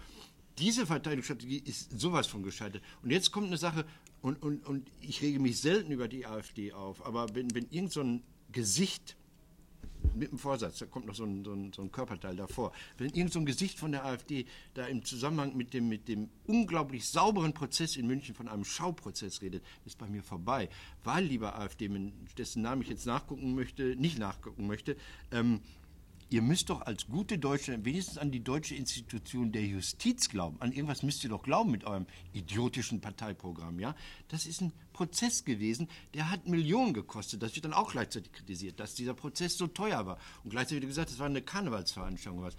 [0.57, 2.83] diese Verteidigungsstrategie ist sowas von gescheitert.
[3.01, 3.85] Und jetzt kommt eine Sache,
[4.21, 7.93] und, und, und ich rege mich selten über die AfD auf, aber wenn, wenn irgend
[7.93, 9.15] so ein Gesicht
[10.19, 12.71] mit dem Vorsatz, da kommt noch so ein, so ein, so ein Körperteil davor.
[12.97, 16.29] Wenn irgend so ein Gesicht von der AfD da im Zusammenhang mit dem, mit dem
[16.45, 20.69] unglaublich sauberen Prozess in München von einem Schauprozess redet, ist bei mir vorbei.
[21.03, 21.89] Weil, lieber AfD,
[22.37, 24.95] dessen Namen ich jetzt nachgucken möchte, nicht nachgucken möchte,
[25.31, 25.61] ähm,
[26.29, 30.57] ihr müsst doch als gute Deutsche wenigstens an die deutsche Institution der Justiz glauben.
[30.59, 33.95] An irgendwas müsst ihr doch glauben mit eurem idiotischen Parteiprogramm, ja?
[34.27, 37.41] Das ist ein Prozess gewesen, der hat Millionen gekostet.
[37.41, 40.19] Das wird dann auch gleichzeitig kritisiert, dass dieser Prozess so teuer war.
[40.43, 42.43] Und gleichzeitig wird gesagt, es war eine Karnevalsveranstaltung.
[42.43, 42.55] Was.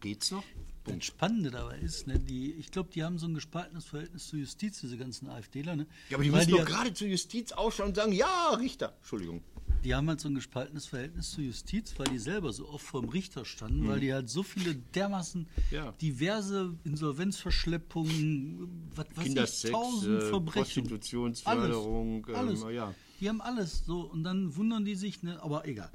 [0.00, 0.44] Geht's noch?
[0.84, 4.40] Das Spannende dabei ist, ne, die, ich glaube, die haben so ein gespaltenes Verhältnis zur
[4.40, 5.76] Justiz, diese ganzen AfDler.
[5.76, 5.86] Ne?
[6.08, 8.94] Ja, aber die Weil müssen die doch gerade zur Justiz ausschauen und sagen, ja, Richter.
[8.98, 9.42] Entschuldigung.
[9.84, 13.00] Die haben halt so ein gespaltenes Verhältnis zur Justiz, weil die selber so oft vor
[13.00, 13.88] dem Richter standen, Mhm.
[13.88, 15.92] weil die halt so viele dermaßen Ja.
[16.00, 20.82] diverse Insolvenzverschleppungen, was weiß ich, Kindersex, tausend äh, Verbrechen.
[20.84, 22.74] Prostitutionsförderung, ähm, alles, alles.
[22.74, 22.94] ja.
[23.20, 25.40] Die haben alles so und dann wundern die sich, ne?
[25.42, 25.90] aber egal.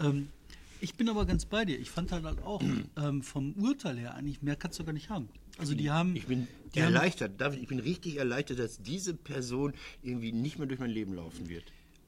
[0.00, 0.28] Ähm,
[0.80, 1.78] ich bin aber ganz bei dir.
[1.78, 2.62] Ich fand halt, halt auch
[2.96, 5.28] ähm, vom Urteil her eigentlich mehr kannst du gar nicht haben.
[5.56, 9.72] Also die haben, Ich bin haben, erleichtert, David, ich bin richtig erleichtert, dass diese Person
[10.02, 11.64] irgendwie nicht mehr durch mein Leben laufen wird.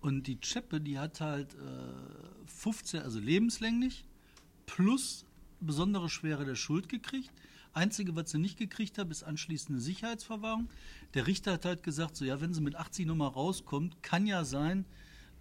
[0.07, 4.05] Und die Cheppe, die hat halt äh, 15, also lebenslänglich,
[4.65, 5.25] plus
[5.59, 7.33] besondere Schwere der Schuld gekriegt.
[7.73, 10.69] Einzige, was sie nicht gekriegt hat, ist anschließende Sicherheitsverwahrung.
[11.15, 14.45] Der Richter hat halt gesagt, so ja, wenn sie mit 80 nochmal rauskommt, kann ja
[14.45, 14.85] sein,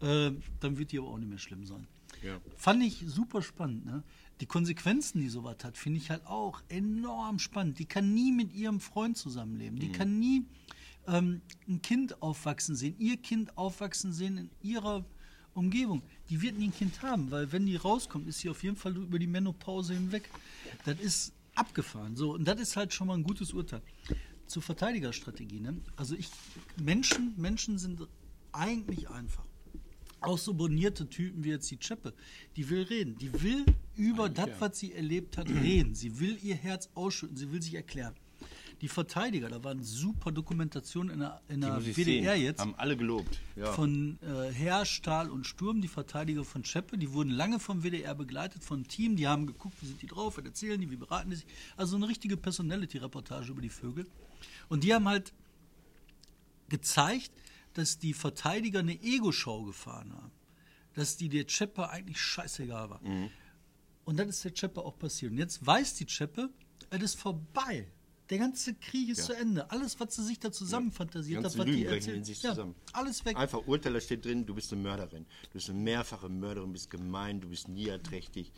[0.01, 1.85] äh, dann wird die aber auch nicht mehr schlimm sein.
[2.23, 2.39] Ja.
[2.57, 3.85] Fand ich super spannend.
[3.85, 4.01] Ne?
[4.41, 7.77] Die Konsequenzen, die sowas hat, finde ich halt auch enorm spannend.
[7.77, 9.77] Die kann nie mit ihrem Freund zusammenleben.
[9.77, 10.43] Die kann nie
[11.07, 15.05] ähm, ein Kind aufwachsen sehen, ihr Kind aufwachsen sehen in ihrer
[15.53, 16.03] Umgebung.
[16.29, 18.95] Die wird nie ein Kind haben, weil wenn die rauskommt, ist sie auf jeden Fall
[18.95, 20.29] über die Menopause hinweg.
[20.85, 22.15] Das ist abgefahren.
[22.15, 23.81] So, und das ist halt schon mal ein gutes Urteil.
[24.47, 25.59] Zur Verteidigerstrategie.
[25.59, 25.81] Ne?
[25.95, 26.29] Also ich,
[26.79, 28.01] Menschen, Menschen sind
[28.51, 29.45] eigentlich einfach.
[30.21, 32.13] Auch so bonierte Typen wie jetzt die Cheppe,
[32.55, 33.17] die will reden.
[33.17, 33.65] Die will
[33.95, 35.95] über das, was sie erlebt hat, reden.
[35.95, 38.15] Sie will ihr Herz ausschütten, sie will sich erklären.
[38.81, 42.43] Die Verteidiger, da waren super Dokumentationen in der, in der WDR sehen.
[42.43, 43.39] jetzt Haben alle gelobt.
[43.55, 43.71] Ja.
[43.71, 48.13] von äh, Herr, Stahl und Sturm, die Verteidiger von Scheppe, die wurden lange vom WDR
[48.15, 51.29] begleitet, von Team, die haben geguckt, wie sind die drauf, was erzählen die, wie beraten
[51.29, 51.47] die sich.
[51.77, 54.05] Also eine richtige Personality-Reportage über die Vögel.
[54.67, 55.33] Und die haben halt
[56.69, 57.31] gezeigt,
[57.73, 60.31] dass die Verteidiger eine Ego-Show gefahren haben.
[60.93, 63.01] Dass die der Cheppe eigentlich scheißegal war.
[64.05, 65.31] Und dann ist der Cheppe auch passiert.
[65.31, 66.49] Und jetzt weiß die Cheppe,
[66.89, 67.87] es ist vorbei.
[68.29, 69.25] Der ganze Krieg ist Ja.
[69.25, 69.69] zu Ende.
[69.69, 72.23] Alles, was sie sich da zusammen fantasiert Ganze hat, was die Lügen brechen erzählt, in
[72.23, 72.75] sich ja, zusammen.
[72.93, 73.37] alles weg.
[73.37, 75.25] Einfach Urteil, da steht drin, du bist eine Mörderin.
[75.43, 78.51] Du bist eine mehrfache Mörderin, bist gemein, du bist niederträchtig.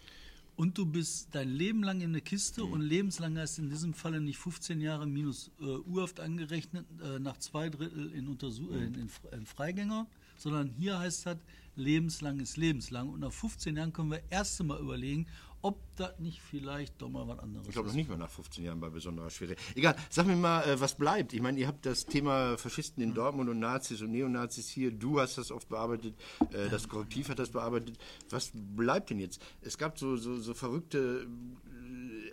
[0.55, 2.71] Und du bist dein Leben lang in der Kiste Mhm.
[2.71, 7.37] und lebenslang heißt in diesem Falle nicht 15 Jahre minus äh, Urhaft angerechnet, äh, nach
[7.37, 11.37] zwei Drittel in, Untersu äh, in, in, Fre- in Freigänger, sondern hier heißt das,
[11.75, 13.09] lebenslang ist lebenslang.
[13.09, 15.27] Und nach 15 Jahren können wir erst einmal überlegen,
[15.61, 17.93] ob das nicht vielleicht doch mal was anderes Ich glaube ist.
[17.93, 19.55] noch nicht mal nach 15 Jahren bei besonderer Schwere.
[19.75, 21.33] Egal, sag mir mal, äh, was bleibt?
[21.33, 24.91] Ich meine, ihr habt das Thema Faschisten in Dortmund und Nazis und Neonazis hier.
[24.91, 26.15] Du hast das oft bearbeitet,
[26.51, 27.97] äh, das Korrektiv hat das bearbeitet.
[28.29, 29.41] Was bleibt denn jetzt?
[29.61, 31.27] Es gab so, so, so verrückte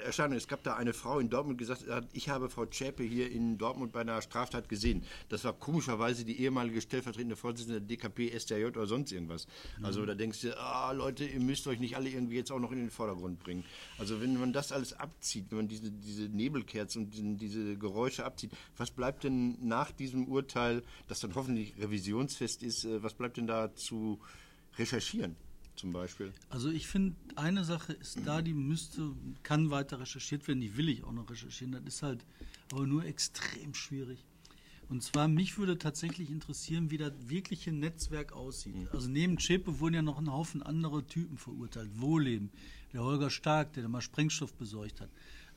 [0.05, 0.39] Erscheinungen.
[0.39, 3.31] Es gab da eine Frau in Dortmund, die gesagt hat, ich habe Frau Zschäpe hier
[3.31, 5.05] in Dortmund bei einer Straftat gesehen.
[5.29, 9.47] Das war komischerweise die ehemalige stellvertretende Vorsitzende der DKP, STJ oder sonst irgendwas.
[9.83, 12.73] Also da denkst du, ah, Leute, ihr müsst euch nicht alle irgendwie jetzt auch noch
[12.73, 13.65] in den Vordergrund bringen.
[13.99, 18.25] Also wenn man das alles abzieht, wenn man diese, diese Nebelkerzen und diesen, diese Geräusche
[18.25, 23.37] abzieht, was bleibt denn nach diesem Urteil, das dann hoffentlich revisionsfest ist, äh, was bleibt
[23.37, 24.21] denn da zu
[24.79, 25.37] recherchieren
[25.77, 26.33] zum Beispiel?
[26.49, 30.89] Also ich finde, eine Sache ist da, die müsste, kann weiter recherchiert werden, die will
[30.89, 31.73] ich auch noch recherchieren.
[31.73, 32.25] Das ist halt
[32.73, 34.25] aber nur extrem schwierig.
[34.89, 38.75] Und zwar, mich würde tatsächlich interessieren, wie das wirkliche Netzwerk aussieht.
[38.93, 41.91] Also neben Zschäpe wurden ja noch ein Haufen andere Typen verurteilt.
[41.95, 42.51] Wohleben,
[42.93, 45.11] der Holger Stark, der mal Sprengstoff besorgt hat.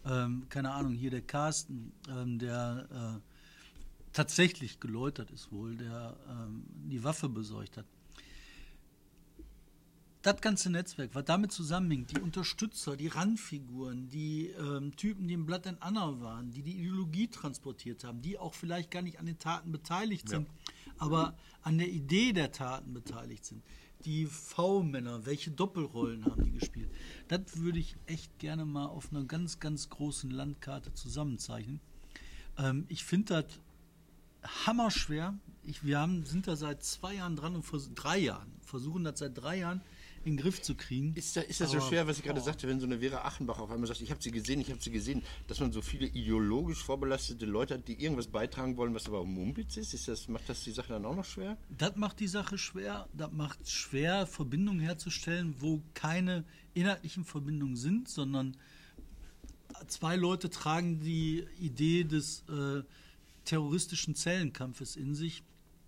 [0.05, 6.63] Ähm, keine Ahnung, hier der Carsten, ähm, der äh, tatsächlich geläutert ist wohl, der ähm,
[6.89, 7.85] die Waffe besorgt hat
[10.21, 15.45] das ganze Netzwerk, was damit zusammenhängt, die Unterstützer, die Randfiguren, die ähm, Typen, die im
[15.45, 19.25] Blatt and Anna waren, die die Ideologie transportiert haben, die auch vielleicht gar nicht an
[19.25, 20.47] den Taten beteiligt sind,
[20.97, 23.63] aber an der Idee der Taten beteiligt sind.
[24.05, 26.89] Die V-Männer, welche Doppelrollen haben die gespielt?
[27.27, 31.79] Das würde ich echt gerne mal auf einer ganz, ganz großen Landkarte zusammenzeichnen.
[32.57, 33.59] Ähm, ich finde das
[34.65, 35.37] hammerschwer.
[35.63, 39.19] Ich, wir haben, sind da seit zwei Jahren dran und vers drei Jahren, versuchen das
[39.19, 39.81] seit drei Jahren
[40.27, 41.13] in den Griff zu kriegen.
[41.15, 42.45] Ist, da, ist das so Aber, schwer, was ich gerade boah.
[42.45, 44.81] sagte, wenn so eine Vera Achenbach auf einmal sagt, ich habe sie gesehen, ich habe
[44.81, 49.07] sie gesehen, dass man so viele ideologisch vorbelastete Leute hat, die irgendwas beitragen wollen, was
[49.07, 49.93] aber Mumpitz ist?
[49.93, 51.57] ist das, macht das die Sache dann auch noch schwer?
[51.69, 53.07] Das macht die Sache schwer.
[53.13, 58.57] Das macht es schwer, Verbindungen herzustellen, wo keine inhaltlichen Verbindungen sind, sondern
[59.87, 62.83] zwei Leute tragen die Idee des äh,
[63.45, 65.43] terroristischen Zellenkampfes in sich,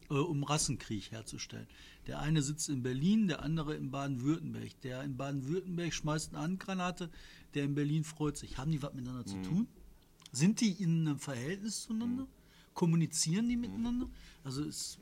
[0.09, 1.67] äh, um Rassenkrieg herzustellen.
[2.07, 4.79] Der eine sitzt in Berlin, der andere in Baden-Württemberg.
[4.81, 7.09] Der in Baden-Württemberg schmeißt eine Handgranate,
[7.53, 8.57] der in Berlin freut sich.
[8.57, 9.67] Haben die was miteinander zu tun?
[10.31, 12.27] Sind die in einem Verhältnis zueinander?
[12.73, 14.07] Kommunizieren die miteinander?
[14.43, 14.99] Also ist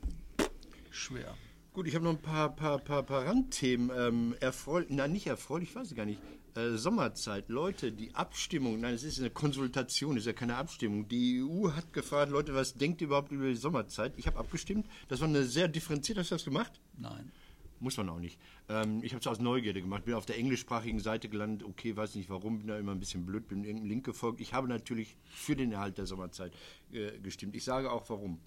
[0.90, 1.36] schwer.
[1.72, 3.90] Gut, ich habe noch ein paar, paar, paar, paar Randthemen.
[3.96, 6.20] Ähm, erfreulich, nein, nicht erfreulich, ich weiß es gar nicht.
[6.58, 11.06] Äh, Sommerzeit, Leute, die Abstimmung, nein, es ist eine Konsultation, es ist ja keine Abstimmung.
[11.06, 14.12] Die EU hat gefragt, Leute, was denkt ihr überhaupt über die Sommerzeit?
[14.16, 14.88] Ich habe abgestimmt.
[15.06, 16.18] Das war eine sehr differenziert.
[16.18, 16.72] Hast du das gemacht?
[16.96, 17.30] Nein.
[17.78, 18.40] Muss man auch nicht.
[18.68, 21.62] Ähm, ich habe es aus Neugierde gemacht, bin auf der englischsprachigen Seite gelandet.
[21.62, 24.40] Okay, weiß nicht warum, bin da immer ein bisschen blöd, bin irgendeinem Link gefolgt.
[24.40, 26.52] Ich habe natürlich für den Erhalt der Sommerzeit
[26.90, 27.54] äh, gestimmt.
[27.54, 28.40] Ich sage auch warum.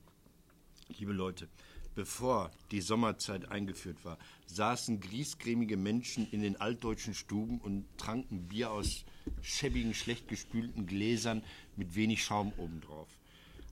[1.00, 1.47] Liebe Leute,
[1.96, 8.72] bevor die Sommerzeit eingeführt war, saßen griesgrämige Menschen in den altdeutschen Stuben und tranken Bier
[8.72, 9.06] aus
[9.42, 11.44] schäbigen, schlecht gespülten Gläsern
[11.76, 13.08] mit wenig Schaum obendrauf.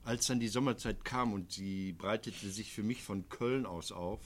[0.04, 4.20] Als dann die Sommerzeit kam und sie breitete sich für mich von Köln aus auf,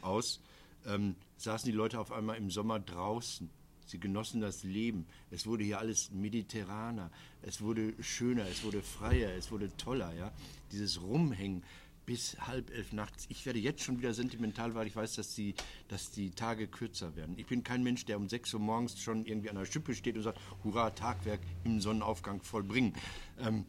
[0.00, 0.40] aus,
[0.86, 3.50] ähm, saßen die Leute auf einmal im Sommer draußen.
[3.86, 5.06] Sie genossen das Leben.
[5.30, 7.10] Es wurde hier alles mediterraner.
[7.40, 10.12] Es wurde schöner, es wurde freier, es wurde toller.
[10.14, 10.32] Ja?
[10.72, 11.62] Dieses Rumhängen
[12.08, 13.26] bis halb elf nachts.
[13.28, 15.54] Ich werde jetzt schon wieder sentimental, weil ich weiß, dass die,
[15.88, 17.34] dass die Tage kürzer werden.
[17.36, 20.16] Ich bin kein Mensch, der um 6 Uhr morgens schon irgendwie an der Schippe steht
[20.16, 22.94] und sagt, hurra, Tagwerk im Sonnenaufgang vollbringen.
[23.38, 23.66] Ähm,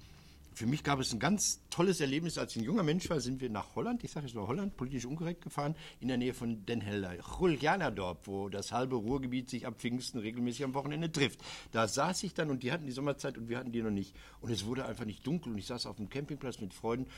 [0.53, 3.39] für mich gab es ein ganz tolles Erlebnis, als ich ein junger Mensch war, sind
[3.39, 6.65] wir nach Holland, ich sage jetzt mal Holland, politisch unkorrekt gefahren, in der Nähe von
[6.65, 11.39] Den Helder, Julianadorp, wo das halbe Ruhrgebiet sich ab Pfingsten regelmäßig am Wochenende trifft.
[11.71, 14.13] Da saß ich dann und die hatten die Sommerzeit und wir hatten die noch nicht.
[14.41, 17.09] Und es wurde einfach nicht dunkel und ich saß auf dem Campingplatz mit Freunden.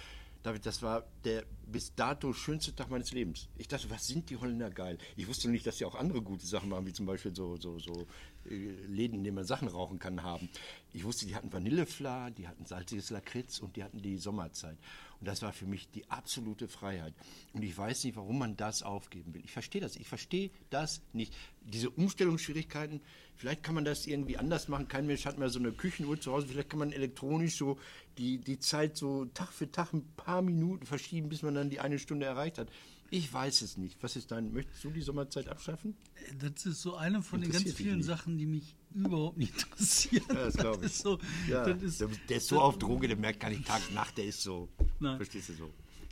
[0.43, 3.47] David, das war der bis dato schönste Tag meines Lebens.
[3.57, 4.97] Ich dachte, was sind die Holländer geil?
[5.15, 7.77] Ich wusste nicht, dass sie auch andere gute Sachen machen, wie zum Beispiel so, so,
[7.77, 8.07] so
[8.49, 10.49] äh, Läden, in denen man Sachen rauchen kann, haben.
[10.93, 14.77] Ich wusste, die hatten Vanillefla, die hatten salziges Lakritz und die hatten die Sommerzeit.
[15.21, 17.13] Und das war für mich die absolute Freiheit.
[17.53, 19.43] Und ich weiß nicht, warum man das aufgeben will.
[19.45, 19.95] Ich verstehe das.
[19.95, 21.31] Ich verstehe das nicht.
[21.61, 23.01] Diese Umstellungsschwierigkeiten,
[23.35, 24.87] vielleicht kann man das irgendwie anders machen.
[24.87, 26.47] Kein Mensch hat mehr so eine Küchenuhr zu Hause.
[26.47, 27.77] Vielleicht kann man elektronisch so
[28.17, 31.79] die, die Zeit so Tag für Tag ein paar Minuten verschieben, bis man dann die
[31.79, 32.69] eine Stunde erreicht hat.
[33.13, 34.01] Ich weiß es nicht.
[34.01, 35.95] Was ist dein, möchtest du die Sommerzeit abschaffen?
[36.39, 38.01] Das ist so eine von den ganz vielen.
[38.01, 40.23] Sachen, die mich überhaupt nicht interessieren.
[40.29, 40.85] Ja, das glaub ich.
[40.85, 41.19] ist so,
[41.49, 44.17] Ja, das ist, der, der ist so auf Droge, der merkt gar nicht Tag, Nacht,
[44.17, 44.69] der ist so.
[45.01, 45.17] Nein.
[45.17, 45.69] Verstehst du so?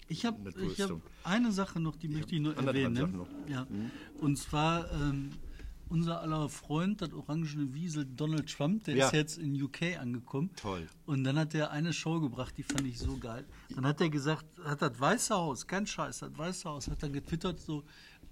[0.10, 2.94] Ich habe hab eine Sache noch, die möchte ich noch erwähnen.
[2.94, 3.08] Ne?
[3.08, 3.30] Noch.
[3.30, 3.48] Mhm.
[3.52, 3.66] Ja.
[4.20, 5.30] Und zwar ähm,
[5.90, 9.08] unser aller Freund, das orangene Wiesel Donald Trump, der Ja.
[9.08, 10.52] ist jetzt in UK angekommen.
[10.56, 10.88] Toll.
[11.06, 13.46] Und dann hat er eine Show gebracht, die fand ich so geil.
[13.76, 17.10] Dann hat er gesagt, hat das Weiße Haus, kein Scheiß, das Weiße Haus, hat er
[17.10, 17.84] getwittert, so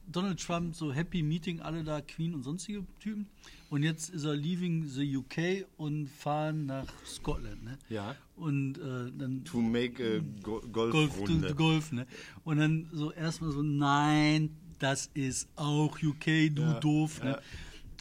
[0.09, 3.27] Donald Trump, so Happy Meeting, alle da, Queen und sonstige Typen.
[3.69, 7.61] Und jetzt ist er leaving the UK und fahren nach Scotland.
[7.65, 7.77] Ne?
[7.89, 8.15] Ja.
[8.37, 11.47] Und äh, dann To make a go Golf, Golfrunde.
[11.49, 12.07] du, Golf, ne?
[12.45, 17.31] Und dann so erstmal so, nein, das ist auch UK, du Ja, doof, ne?
[17.31, 17.39] ja.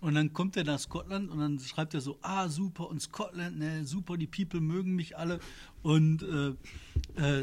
[0.02, 3.58] Und dann kommt er nach Scotland und dann schreibt er so, ah, super, und Scotland,
[3.58, 5.40] ne, super, die People mögen mich alle.
[5.86, 6.48] Und äh,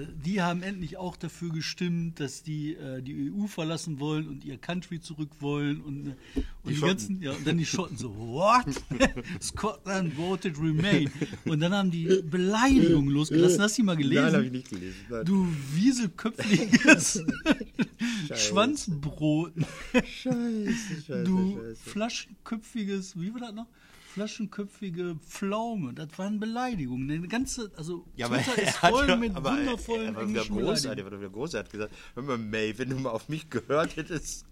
[0.01, 4.43] äh, die haben endlich auch dafür gestimmt, dass die äh, die EU verlassen wollen und
[4.43, 5.79] ihr Country zurück wollen.
[5.79, 6.88] Und, äh, und die, Schotten.
[6.89, 8.65] ganzen, ja, und dann die Schotten so, what?
[9.41, 11.10] Scotland voted Remain.
[11.45, 13.62] Und dann haben die Beleidigungen losgelassen.
[13.62, 14.23] Hast du die mal gelesen?
[14.25, 14.97] Nein, habe ich nicht gelesen.
[15.10, 15.25] Nein.
[15.25, 17.23] Du wieselköpfiges
[18.36, 19.53] Schwanzbrot.
[19.93, 20.75] Scheiße,
[21.08, 21.89] scheiße, Du scheiße.
[21.89, 23.67] flaschenköpfiges, wie war das noch?
[24.13, 25.93] Flaschenköpfige Pflaume.
[25.93, 27.10] Das waren Beleidigungen.
[27.10, 30.06] Eine ganze, also Ja, aber Twitter ist er hat voll doch- mit aber er- wundervollen
[30.08, 31.13] er wieder englischen Beleidigungen.
[31.13, 31.73] er war großartig.
[31.80, 34.45] Er hat gesagt, hör mal, May, wenn du mal auf mich gehört hättest,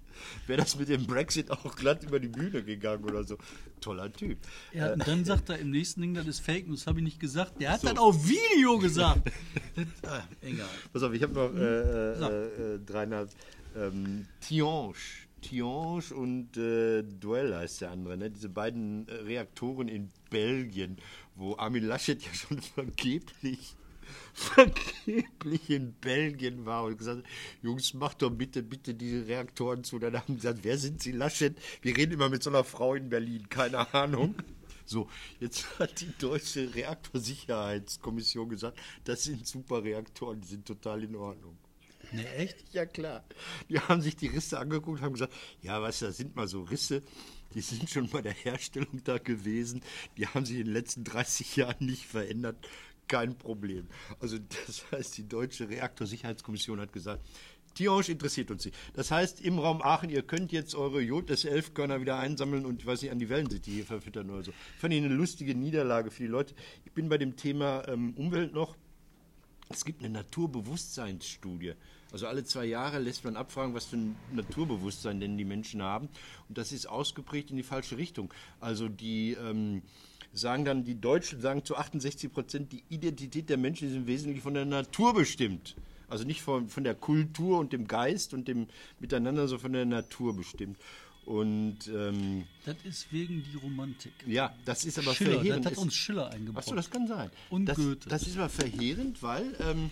[0.46, 3.38] wäre das mit dem Brexit auch glatt über die Bühne gegangen oder so.
[3.80, 4.38] Toller Typ.
[4.74, 7.20] Ja, und dann sagt er im nächsten Ding, das ist Fake News, habe ich nicht
[7.20, 7.60] gesagt.
[7.62, 9.32] Der hat das auf Video gesagt.
[10.08, 10.68] ah, egal.
[10.94, 12.32] Pass auf, ich habe noch äh, Sag.
[12.32, 13.30] äh, äh, dreieinhalb.
[13.76, 14.94] Ähm, Tiange.
[15.42, 18.30] Tiange und äh, Duell heißt der andere, ne?
[18.32, 20.98] diese beiden äh, Reaktoren in Belgien,
[21.36, 23.76] wo Armin Laschet ja schon vergeblich,
[24.34, 30.00] vergeblich in Belgien war und gesagt hat, Jungs, macht doch bitte, bitte diese Reaktoren zu.
[30.00, 31.56] Dann haben sie gesagt, wer sind Sie, Laschet?
[31.82, 34.36] Wir reden immer mit so einer Frau in Berlin, keine Ahnung.
[34.84, 35.08] So,
[35.40, 41.58] jetzt hat die deutsche Reaktorsicherheitskommission gesagt, das sind super Reaktoren, die sind total in Ordnung.
[42.12, 42.74] Ne, echt?
[42.74, 43.24] Ja, klar.
[43.70, 46.64] Die haben sich die Risse angeguckt und haben gesagt, ja, du, das sind mal so
[46.64, 47.02] Risse,
[47.54, 49.82] die sind schon bei der Herstellung da gewesen.
[50.18, 52.58] Die haben sich in den letzten 30 Jahren nicht verändert.
[53.08, 53.88] Kein Problem.
[54.20, 57.22] Also das heißt, die deutsche Reaktorsicherheitskommission hat gesagt,
[57.74, 58.78] Tiange interessiert uns nicht.
[58.94, 63.08] Das heißt, im Raum Aachen, ihr könnt jetzt eure Jod-S11-Körner wieder einsammeln und, ich weiß
[63.10, 64.52] an die Wellencity hier verfüttern oder so.
[64.78, 66.54] Fand ich eine lustige Niederlage für die Leute.
[66.86, 68.76] Ich bin bei dem Thema ähm, Umwelt noch.
[69.70, 71.74] Es gibt eine Naturbewusstseinsstudie.
[72.12, 76.10] Also alle zwei Jahre lässt man abfragen, was für ein Naturbewusstsein denn die Menschen haben.
[76.50, 78.34] Und das ist ausgeprägt in die falsche Richtung.
[78.60, 79.82] Also die ähm,
[80.34, 84.42] sagen dann, die Deutschen sagen zu 68 Prozent, die Identität der Menschen ist im Wesentlichen
[84.42, 85.76] von der Natur bestimmt.
[86.10, 88.68] Also nicht von, von der Kultur und dem Geist und dem
[89.00, 90.78] Miteinander, sondern von der Natur bestimmt.
[91.26, 94.12] Und ähm, Das ist wegen die Romantik.
[94.28, 95.66] ja, das ist aber Schiller, verheerend.
[95.66, 96.64] das hat uns Schiller eingebaut.
[96.64, 97.30] Achso, das kann sein.
[97.50, 98.10] Und das, Goethe.
[98.10, 99.90] Das ist aber verheerend, weil ähm,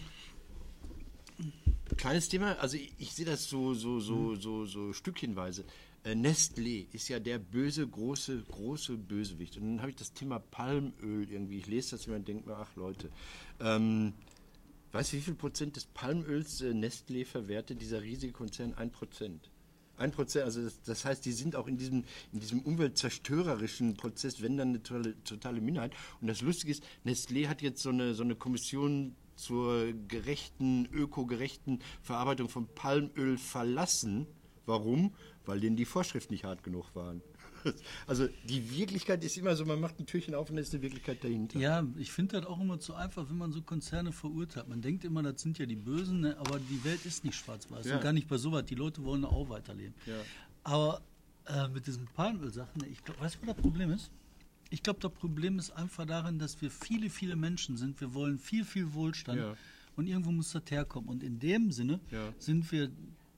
[1.98, 5.66] kleines Thema, also ich, ich sehe das so so so so so stückchenweise.
[6.04, 9.58] Äh, Nestlé ist ja der böse große große Bösewicht.
[9.58, 11.58] Und dann habe ich das Thema Palmöl irgendwie.
[11.58, 13.10] Ich lese das immer und denke mir, ach Leute,
[13.60, 14.14] ähm,
[14.92, 17.82] weißt du, wie viel Prozent des Palmöls äh, Nestlé verwertet?
[17.82, 19.50] Dieser riesige Konzern ein Prozent.
[19.98, 24.42] Ein Prozent, also das, das heißt, die sind auch in diesem, in diesem umweltzerstörerischen Prozess,
[24.42, 25.92] wenn dann eine totale, totale Minderheit.
[26.22, 31.80] Und das Lustige ist, Nestlé hat jetzt so eine, so eine Kommission zur gerechten, ökogerechten
[32.02, 34.28] Verarbeitung von Palmöl verlassen.
[34.66, 35.14] Warum?
[35.46, 37.22] Weil denen die Vorschriften nicht hart genug waren.
[38.08, 40.82] Also die Wirklichkeit ist immer so, man macht ein Türchen auf und da ist eine
[40.82, 41.60] Wirklichkeit dahinter.
[41.60, 44.70] Ja, ich finde das auch immer zu einfach, wenn man so Konzerne verurteilt.
[44.70, 46.38] Man denkt immer, das sind ja die Bösen, ne?
[46.38, 47.86] aber die Welt ist nicht schwarz-weiß.
[47.86, 47.96] Ja.
[47.96, 48.64] Und gar nicht bei sowas.
[48.64, 49.94] Die Leute wollen auch weiterleben.
[50.06, 50.14] Ja.
[50.64, 51.02] Aber
[51.48, 54.12] äh, mit diesen Palmöl-Sachen, ich glaube, weißt du, was das Problem ist?
[54.70, 58.00] Ich glaube, das Problem ist einfach darin, dass wir viele, viele Menschen sind.
[58.02, 59.40] Wir wollen viel, viel Wohlstand.
[59.40, 59.56] Ja.
[59.96, 61.10] Und irgendwo muss das herkommen.
[61.10, 62.34] Und in dem Sinne Ja.
[62.38, 62.90] sind wir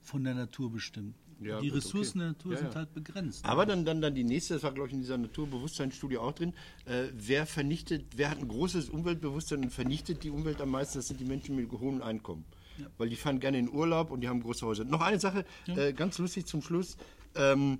[0.01, 1.15] von der Natur bestimmt.
[1.39, 2.19] Ja, die gut, Ressourcen okay.
[2.19, 2.75] der Natur Ja, sind ja.
[2.75, 3.45] halt begrenzt.
[3.45, 6.53] Aber dann, dann, dann die nächste, das war glaube ich in dieser Naturbewusstseinsstudie auch drin,
[6.85, 11.07] äh, wer vernichtet, wer hat ein großes Umweltbewusstsein und vernichtet die Umwelt am meisten, das
[11.07, 12.45] sind die Menschen mit hohem Einkommen.
[12.97, 14.83] Weil die fahren gerne in Urlaub und die haben große Häuser.
[14.85, 16.95] Noch eine Sache, äh, ganz lustig zum Schluss.
[17.35, 17.79] Ähm,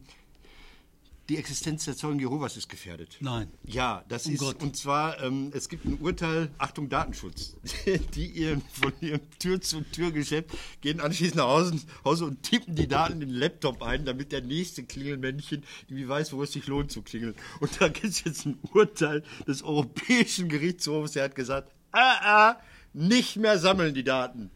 [1.32, 3.16] die Existenz der Zeugen Jehovas ist gefährdet.
[3.22, 3.48] Nein.
[3.64, 4.62] Ja, das Um ist, Gott.
[4.62, 7.56] und zwar, ähm, es gibt ein Urteil, Achtung, Datenschutz,
[8.16, 10.50] die ihren, von ihrem Tür-zu-Tür-Geschäft
[10.82, 14.42] gehen anschließend nach Hause, Hause und tippen die Daten in den Laptop ein, damit der
[14.42, 17.36] nächste Klingelmännchen irgendwie weiß, wo es sich lohnt zu klingeln.
[17.62, 22.60] Und da gibt es jetzt ein Urteil des Europäischen Gerichtshofs, der hat gesagt, ah, ah,
[22.92, 24.52] nicht mehr sammeln die Daten.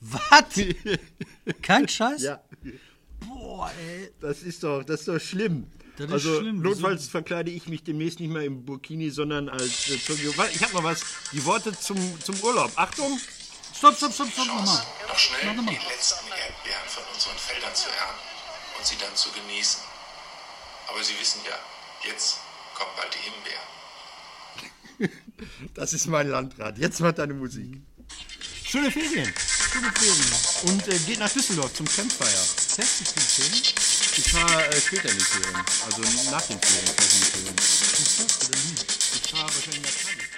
[0.00, 0.60] Was?
[1.62, 2.22] Kein Scheiß?
[2.22, 2.42] Ja,
[3.20, 4.10] Boah, ey.
[4.20, 5.68] das ist doch, das ist doch schlimm.
[5.98, 6.62] Das ist also schlimm.
[6.62, 10.54] notfalls verkleide ich mich demnächst nicht mehr im Burkini, sondern als äh, Jehovas.
[10.54, 11.02] Ich habe noch was.
[11.32, 12.70] Die Worte zum, zum Urlaub.
[12.76, 13.18] Achtung!
[13.76, 14.86] Stopp, stopp, stopp, stopp, Chance, nochmal.
[15.08, 15.74] noch schnell Mach nochmal.
[15.74, 18.22] die letzten Erdbeeren von unseren Feldern zu ernten
[18.78, 19.80] und sie dann zu genießen.
[20.88, 21.58] Aber Sie wissen ja,
[22.10, 22.38] jetzt
[22.74, 23.62] kommt bald die Himbeer.
[25.74, 26.78] Das ist mein Landrat.
[26.78, 27.80] Jetzt macht deine Musik.
[28.64, 29.32] Schöne Ferien.
[29.72, 30.72] Schöne Ferien.
[30.74, 32.28] Und äh, geht nach Düsseldorf zum Campfire.
[32.76, 33.62] Die Ferien?
[34.18, 35.64] Ich fahre äh, später in die Ferien.
[35.86, 36.02] Also
[36.32, 37.54] nach den Ferien.
[37.54, 39.22] ich?
[39.22, 40.37] Ich fahre wahrscheinlich nach Cannes.